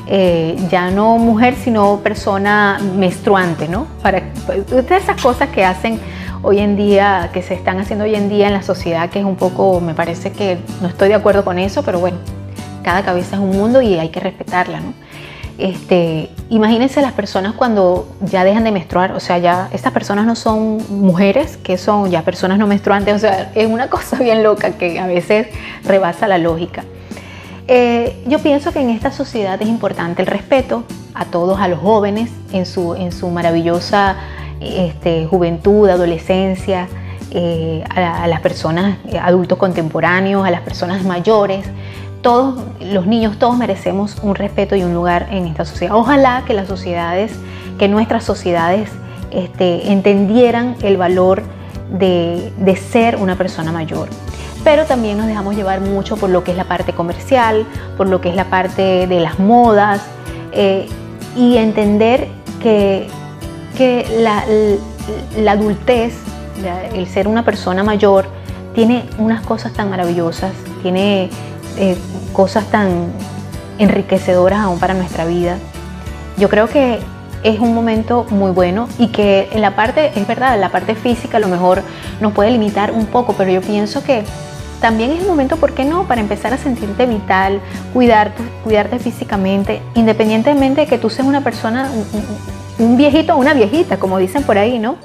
eh, 0.08 0.58
ya 0.70 0.92
no 0.92 1.18
mujer, 1.18 1.56
sino 1.56 2.00
persona 2.00 2.80
menstruante, 2.96 3.68
¿no? 3.68 3.88
Para 4.02 4.24
ustedes 4.48 5.04
esas 5.04 5.22
cosas 5.22 5.50
que 5.50 5.64
hacen 5.64 6.00
hoy 6.42 6.60
en 6.60 6.76
día, 6.76 7.30
que 7.34 7.42
se 7.42 7.54
están 7.54 7.80
haciendo 7.80 8.06
hoy 8.06 8.16
en 8.16 8.30
día 8.30 8.48
en 8.48 8.54
la 8.54 8.64
sociedad, 8.64 9.10
que 9.10 9.20
es 9.20 9.26
un 9.26 9.38
poco, 9.38 9.80
me 9.80 9.94
parece 9.94 10.32
que 10.32 10.58
no 10.82 10.90
estoy 10.90 11.08
de 11.08 11.16
acuerdo 11.16 11.46
con 11.46 11.58
eso, 11.58 11.84
pero 11.84 12.00
bueno, 12.00 12.18
cada 12.84 13.04
cabeza 13.04 13.38
es 13.38 13.42
un 13.42 13.52
mundo 13.52 13.82
y 13.82 13.98
hay 13.98 14.10
que 14.10 14.20
respetarla, 14.20 14.82
¿no? 14.82 14.94
Este, 15.58 16.32
imagínense 16.50 17.02
las 17.02 17.14
personas 17.14 17.54
cuando 17.54 18.08
ya 18.22 18.44
dejan 18.44 18.64
de 18.64 18.72
menstruar, 18.72 19.12
o 19.14 19.20
sea, 19.20 19.38
ya 19.38 19.70
estas 19.72 19.94
personas 19.94 20.26
no 20.26 20.36
son 20.36 20.80
mujeres, 20.90 21.58
que 21.58 21.78
son 21.78 22.10
ya 22.10 22.24
personas 22.24 22.58
no 22.58 22.68
menstruantes, 22.68 23.16
o 23.16 23.20
sea, 23.20 23.52
es 23.56 23.68
una 23.68 23.90
cosa 23.90 24.18
bien 24.18 24.44
loca 24.44 24.72
que 24.72 25.00
a 25.00 25.08
veces 25.08 25.48
rebasa 25.86 26.28
la 26.28 26.40
lógica. 26.40 26.84
Eh, 27.68 28.24
yo 28.28 28.40
pienso 28.40 28.72
que 28.74 28.82
en 28.82 28.90
esta 28.90 29.12
sociedad 29.12 29.62
es 29.62 29.70
importante 29.70 30.22
el 30.22 30.28
respeto 30.28 30.84
a 31.14 31.26
todos, 31.26 31.60
a 31.60 31.68
los 31.68 31.80
jóvenes 31.80 32.30
en 32.52 32.66
su, 32.66 32.94
en 32.96 33.12
su 33.12 33.30
maravillosa 33.30 34.18
este, 34.60 35.26
juventud, 35.26 35.88
adolescencia, 35.90 36.88
eh, 37.32 37.84
a, 37.90 38.28
las 38.28 38.42
personas, 38.42 38.98
eh, 39.08 39.18
adultos 39.18 39.58
contemporáneos, 39.58 40.46
a 40.46 40.52
las 40.52 40.62
personas 40.62 41.04
mayores. 41.04 41.66
Todos 42.22 42.64
los 42.82 43.08
niños, 43.08 43.40
todos 43.40 43.58
merecemos 43.58 44.18
un 44.22 44.36
respeto 44.36 44.76
y 44.76 44.84
un 44.84 44.94
lugar 44.94 45.28
en 45.32 45.48
esta 45.48 45.66
sociedad. 45.66 45.96
Ojalá 45.96 46.44
que 46.46 46.54
las 46.54 46.68
sociedades, 46.68 47.32
que 47.80 47.88
nuestras 47.88 48.24
sociedades 48.24 48.90
este, 49.32 49.92
entendieran 49.92 50.76
el 50.84 50.98
valor 50.98 51.44
de, 51.92 52.54
de 52.58 52.76
ser 52.76 53.16
una 53.18 53.36
persona 53.36 53.72
mayor 53.72 54.10
pero 54.64 54.86
también 54.86 55.18
nos 55.18 55.28
dejamos 55.28 55.56
llevar 55.56 55.82
mucho 55.82 56.16
por 56.18 56.30
lo 56.30 56.44
que 56.44 56.52
es 56.52 56.58
la 56.58 56.64
parte 56.66 56.94
comercial, 56.94 57.66
por 57.98 58.08
lo 58.08 58.22
que 58.22 58.30
es 58.30 58.36
la 58.36 58.46
parte 58.46 59.08
de 59.08 59.20
las 59.20 59.40
modas 59.40 60.02
eh, 60.52 60.88
y 61.36 61.58
entender 61.58 62.28
que, 62.62 63.08
que 63.78 64.06
la, 64.20 65.52
adultez, 65.52 66.14
el 66.94 67.08
ser 67.08 67.28
una 67.28 67.44
persona 67.44 67.84
mayor, 67.84 68.26
tiene 68.74 69.06
unas 69.18 69.42
cosas 69.42 69.74
tan 69.74 69.90
maravillosas, 69.90 70.52
tiene 70.82 71.30
eh, 71.78 71.98
cosas 72.32 72.66
tan 72.72 73.12
enriquecedoras 73.78 74.60
aún 74.60 74.80
para 74.80 74.94
nuestra 74.94 75.26
vida. 75.26 75.58
Yo 76.38 76.50
creo 76.50 76.68
que 76.68 77.00
es 77.44 77.60
un 77.60 77.76
momento 77.76 78.26
muy 78.30 78.52
bueno 78.52 78.88
y 78.98 79.08
que 79.08 79.50
en 79.52 79.62
la 79.62 79.76
parte, 79.76 80.12
es 80.16 80.26
verdad, 80.26 80.56
en 80.56 80.62
la 80.62 80.70
parte 80.70 80.96
física 80.96 81.38
a 81.38 81.40
lo 81.40 81.50
mejor 81.50 81.84
nos 82.22 82.32
puede 82.34 82.52
limitar 82.52 82.92
un 82.92 83.06
poco, 83.06 83.34
pero 83.34 83.52
yo 83.52 83.62
pienso 83.62 84.04
que 84.04 84.24
también 84.84 85.12
es 85.12 85.22
el 85.22 85.28
momento, 85.28 85.56
¿por 85.56 85.74
qué 85.74 85.86
no?, 85.86 86.04
para 86.10 86.20
empezar 86.20 86.54
a 86.54 86.58
sentirte 86.58 87.06
vital, 87.06 87.62
cuidarte, 87.94 88.44
cuidarte 88.66 89.00
físicamente, 89.00 89.82
independientemente 89.96 90.82
de 90.82 90.88
que 90.88 90.98
tú 90.98 91.10
seas 91.10 91.26
una 91.26 91.40
persona, 91.40 91.90
un, 92.78 92.98
viejito 92.98 93.34
o 93.34 93.38
una 93.38 93.54
viejita, 93.54 93.98
como 93.98 94.18
dicen 94.18 94.44
por 94.44 94.58
ahí, 94.58 94.80
¿no? 94.80 94.98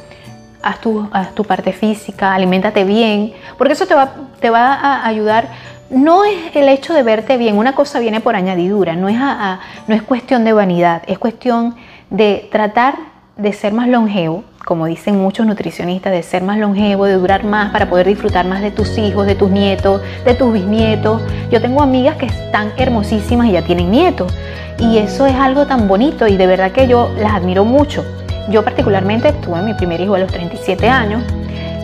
Haz 0.62 0.80
tu, 0.80 1.08
tu 1.34 1.44
parte 1.44 1.72
física, 1.72 2.34
aliméntate 2.34 2.82
bien, 2.82 3.34
porque 3.56 3.74
eso 3.74 3.86
te 3.86 3.94
va, 3.94 4.14
te 4.40 4.50
va 4.50 4.74
a 4.74 5.06
ayudar. 5.06 5.46
No 5.90 6.24
es 6.24 6.56
el 6.56 6.68
hecho 6.68 6.92
de 6.92 7.04
verte 7.04 7.36
bien, 7.36 7.56
una 7.56 7.76
cosa 7.76 8.00
viene 8.00 8.20
por 8.20 8.34
añadidura, 8.34 8.96
no 8.96 9.08
es, 9.08 9.16
no 9.16 9.94
es 9.94 10.02
cuestión 10.02 10.42
de 10.42 10.54
vanidad, 10.54 11.02
es 11.06 11.20
cuestión 11.20 11.76
de 12.10 12.48
tratar 12.50 12.96
de 13.36 13.52
ser 13.52 13.72
más 13.72 13.86
longevo, 13.86 14.42
como 14.68 14.84
dicen 14.84 15.16
muchos 15.16 15.46
nutricionistas, 15.46 16.12
de 16.12 16.22
ser 16.22 16.42
más 16.42 16.58
longevo, 16.58 17.06
de 17.06 17.14
durar 17.14 17.42
más 17.42 17.70
para 17.70 17.88
poder 17.88 18.06
disfrutar 18.06 18.44
más 18.44 18.60
de 18.60 18.70
tus 18.70 18.98
hijos, 18.98 19.26
de 19.26 19.34
tus 19.34 19.50
nietos, 19.50 20.02
de 20.26 20.34
tus 20.34 20.52
bisnietos. 20.52 21.22
Yo 21.50 21.62
tengo 21.62 21.80
amigas 21.80 22.16
que 22.16 22.26
están 22.26 22.72
hermosísimas 22.76 23.46
y 23.46 23.52
ya 23.52 23.62
tienen 23.62 23.90
nietos. 23.90 24.30
Y 24.78 24.98
eso 24.98 25.24
es 25.24 25.34
algo 25.36 25.66
tan 25.66 25.88
bonito 25.88 26.28
y 26.28 26.36
de 26.36 26.46
verdad 26.46 26.72
que 26.72 26.86
yo 26.86 27.10
las 27.18 27.32
admiro 27.32 27.64
mucho. 27.64 28.04
Yo 28.50 28.62
particularmente 28.62 29.32
tuve 29.32 29.62
mi 29.62 29.72
primer 29.72 30.02
hijo 30.02 30.16
a 30.16 30.18
los 30.18 30.30
37 30.30 30.86
años 30.86 31.22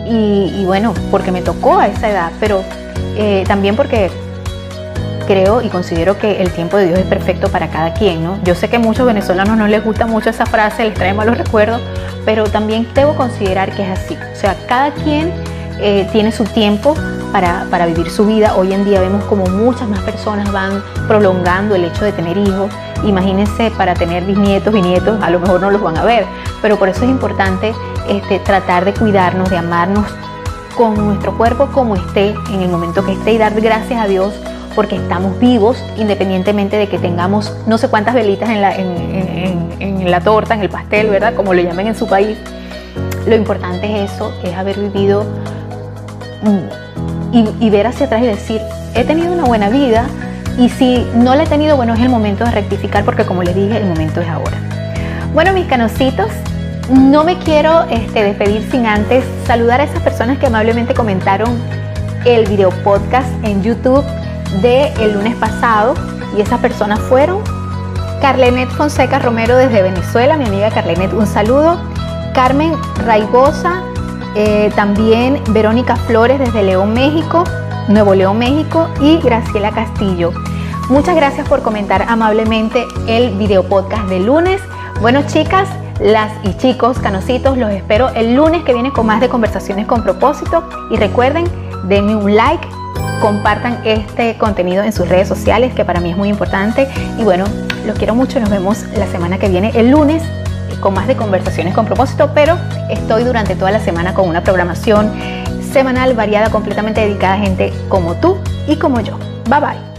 y, 0.07 0.63
bueno, 0.67 0.93
porque 1.09 1.31
me 1.31 1.41
tocó 1.41 1.79
a 1.79 1.87
esa 1.87 2.07
edad, 2.11 2.31
pero 2.39 2.63
eh, 3.17 3.45
también 3.47 3.75
porque 3.75 4.11
creo 5.25 5.61
y 5.61 5.69
considero 5.69 6.17
que 6.17 6.41
el 6.41 6.51
tiempo 6.51 6.77
de 6.77 6.87
Dios 6.87 6.99
es 6.99 7.05
perfecto 7.05 7.49
para 7.49 7.69
cada 7.69 7.93
quien, 7.93 8.23
¿no? 8.23 8.39
Yo 8.43 8.55
sé 8.55 8.69
que 8.69 8.77
a 8.77 8.79
muchos 8.79 9.05
venezolanos 9.05 9.57
no 9.57 9.67
les 9.67 9.83
gusta 9.83 10.05
mucho 10.05 10.29
esa 10.29 10.45
frase, 10.45 10.85
les 10.85 10.93
trae 10.93 11.13
malos 11.13 11.37
recuerdos, 11.37 11.81
pero 12.25 12.45
también 12.45 12.87
debo 12.93 13.15
considerar 13.15 13.75
que 13.75 13.83
es 13.83 13.89
así. 13.89 14.17
O 14.33 14.35
sea, 14.35 14.55
cada 14.67 14.91
quien 14.91 15.31
eh, 15.79 16.07
tiene 16.11 16.31
su 16.31 16.43
tiempo 16.45 16.95
para, 17.31 17.67
para, 17.69 17.85
vivir 17.85 18.09
su 18.09 18.25
vida. 18.25 18.55
Hoy 18.55 18.73
en 18.73 18.85
día 18.85 19.01
vemos 19.01 19.23
como 19.25 19.45
muchas 19.45 19.89
más 19.89 19.99
personas 19.99 20.51
van 20.51 20.81
prolongando 21.07 21.75
el 21.75 21.83
hecho 21.83 22.05
de 22.05 22.13
tener 22.13 22.37
hijos. 22.37 22.71
Imagínense 23.03 23.71
para 23.71 23.93
tener 23.93 24.23
bisnietos, 24.23 24.73
nietos, 24.73 25.21
a 25.21 25.29
lo 25.29 25.39
mejor 25.39 25.59
no 25.59 25.69
los 25.69 25.81
van 25.81 25.97
a 25.97 26.05
ver, 26.05 26.25
pero 26.61 26.79
por 26.79 26.87
eso 26.87 27.03
es 27.03 27.09
importante 27.09 27.73
este, 28.07 28.39
tratar 28.39 28.85
de 28.85 28.93
cuidarnos, 28.93 29.49
de 29.49 29.57
amarnos 29.57 30.05
con 30.75 30.95
nuestro 30.95 31.37
cuerpo 31.37 31.67
como 31.67 31.95
esté, 31.95 32.35
en 32.51 32.61
el 32.61 32.69
momento 32.69 33.05
que 33.05 33.13
esté 33.13 33.33
y 33.33 33.37
dar 33.37 33.53
gracias 33.59 34.01
a 34.01 34.07
Dios 34.07 34.33
porque 34.75 34.95
estamos 34.97 35.39
vivos 35.39 35.81
independientemente 35.97 36.77
de 36.77 36.87
que 36.87 36.99
tengamos 36.99 37.55
no 37.65 37.77
sé 37.77 37.87
cuántas 37.87 38.13
velitas 38.13 38.49
en 38.49 38.61
la, 38.61 38.75
en, 38.75 40.11
la 40.11 40.21
torta, 40.21 40.53
en 40.53 40.61
el 40.61 40.69
pastel, 40.69 41.09
¿verdad? 41.09 41.33
Como 41.33 41.53
lo 41.53 41.61
llamen 41.61 41.87
en 41.87 41.95
su 41.95 42.07
país. 42.07 42.37
Lo 43.25 43.35
importante 43.35 43.87
es 43.87 44.11
eso, 44.11 44.31
es 44.43 44.53
haber 44.55 44.77
vivido 44.77 45.25
mm, 46.43 47.35
y, 47.35 47.49
y 47.59 47.69
ver 47.71 47.87
hacia 47.87 48.05
atrás 48.05 48.21
y 48.21 48.27
decir, 48.27 48.61
he 48.93 49.03
tenido 49.03 49.33
una 49.33 49.45
buena 49.45 49.69
vida 49.69 50.05
y 50.59 50.69
si 50.69 51.05
no 51.15 51.35
la 51.35 51.43
he 51.43 51.47
tenido, 51.47 51.75
bueno, 51.75 51.95
es 51.95 51.99
el 52.01 52.09
momento 52.09 52.45
de 52.45 52.51
rectificar 52.51 53.03
porque 53.03 53.25
como 53.25 53.41
les 53.41 53.55
dije, 53.55 53.77
el 53.77 53.85
momento 53.85 54.21
es 54.21 54.29
ahora. 54.29 54.57
Bueno, 55.33 55.53
mis 55.53 55.65
canositos, 55.65 56.29
no 56.89 57.23
me 57.23 57.37
quiero 57.39 57.85
este, 57.89 58.23
despedir 58.23 58.61
sin 58.69 58.85
antes 58.85 59.25
saludar 59.47 59.81
a 59.81 59.85
esas 59.85 60.01
personas 60.03 60.37
que 60.37 60.45
amablemente 60.45 60.93
comentaron 60.93 61.49
el 62.25 62.47
video 62.47 62.69
podcast 62.83 63.27
en 63.43 63.63
YouTube 63.63 64.03
de 64.61 64.93
el 65.01 65.13
lunes 65.13 65.35
pasado 65.35 65.93
y 66.37 66.41
esas 66.41 66.59
personas 66.59 66.99
fueron 66.99 67.41
Carlenet 68.21 68.69
Fonseca 68.69 69.19
Romero 69.19 69.55
desde 69.55 69.81
Venezuela, 69.81 70.37
mi 70.37 70.45
amiga 70.45 70.69
Carlenet, 70.71 71.13
un 71.13 71.27
saludo. 71.27 71.77
Carmen 72.35 72.73
Raigosa, 73.05 73.81
eh, 74.35 74.69
también 74.75 75.41
Verónica 75.51 75.95
Flores 75.95 76.37
desde 76.37 76.63
León, 76.63 76.93
México, 76.93 77.45
Nuevo 77.87 78.13
León, 78.13 78.37
México 78.37 78.89
y 78.99 79.19
Graciela 79.21 79.71
Castillo. 79.71 80.33
Muchas 80.89 81.15
gracias 81.15 81.47
por 81.47 81.61
comentar 81.61 82.05
amablemente 82.09 82.85
el 83.07 83.31
video 83.37 83.63
podcast 83.63 84.09
de 84.09 84.19
lunes. 84.19 84.61
Bueno, 84.99 85.21
chicas, 85.25 85.69
las 86.01 86.33
y 86.43 86.57
chicos, 86.57 86.99
canositos, 86.99 87.57
los 87.57 87.71
espero 87.71 88.09
el 88.09 88.35
lunes 88.35 88.63
que 88.65 88.73
viene 88.73 88.91
con 88.91 89.05
más 89.05 89.21
de 89.21 89.29
conversaciones 89.29 89.87
con 89.87 90.03
propósito 90.03 90.67
y 90.91 90.97
recuerden, 90.97 91.45
denme 91.87 92.17
un 92.17 92.35
like 92.35 92.67
compartan 93.21 93.79
este 93.85 94.37
contenido 94.37 94.83
en 94.83 94.93
sus 94.93 95.07
redes 95.07 95.27
sociales, 95.27 95.73
que 95.73 95.85
para 95.85 95.99
mí 95.99 96.11
es 96.11 96.17
muy 96.17 96.29
importante. 96.29 96.87
Y 97.17 97.23
bueno, 97.23 97.45
los 97.85 97.97
quiero 97.97 98.15
mucho, 98.15 98.39
nos 98.39 98.49
vemos 98.49 98.83
la 98.97 99.07
semana 99.07 99.37
que 99.37 99.49
viene, 99.49 99.71
el 99.75 99.91
lunes, 99.91 100.23
con 100.79 100.93
más 100.93 101.07
de 101.07 101.15
conversaciones 101.15 101.73
con 101.73 101.85
propósito, 101.85 102.31
pero 102.35 102.57
estoy 102.89 103.23
durante 103.23 103.55
toda 103.55 103.71
la 103.71 103.79
semana 103.79 104.13
con 104.13 104.27
una 104.29 104.43
programación 104.43 105.11
semanal 105.73 106.13
variada, 106.13 106.49
completamente 106.51 107.01
dedicada 107.01 107.33
a 107.33 107.37
gente 107.37 107.73
como 107.89 108.15
tú 108.15 108.37
y 108.67 108.75
como 108.77 108.99
yo. 109.01 109.17
Bye 109.49 109.59
bye. 109.59 109.94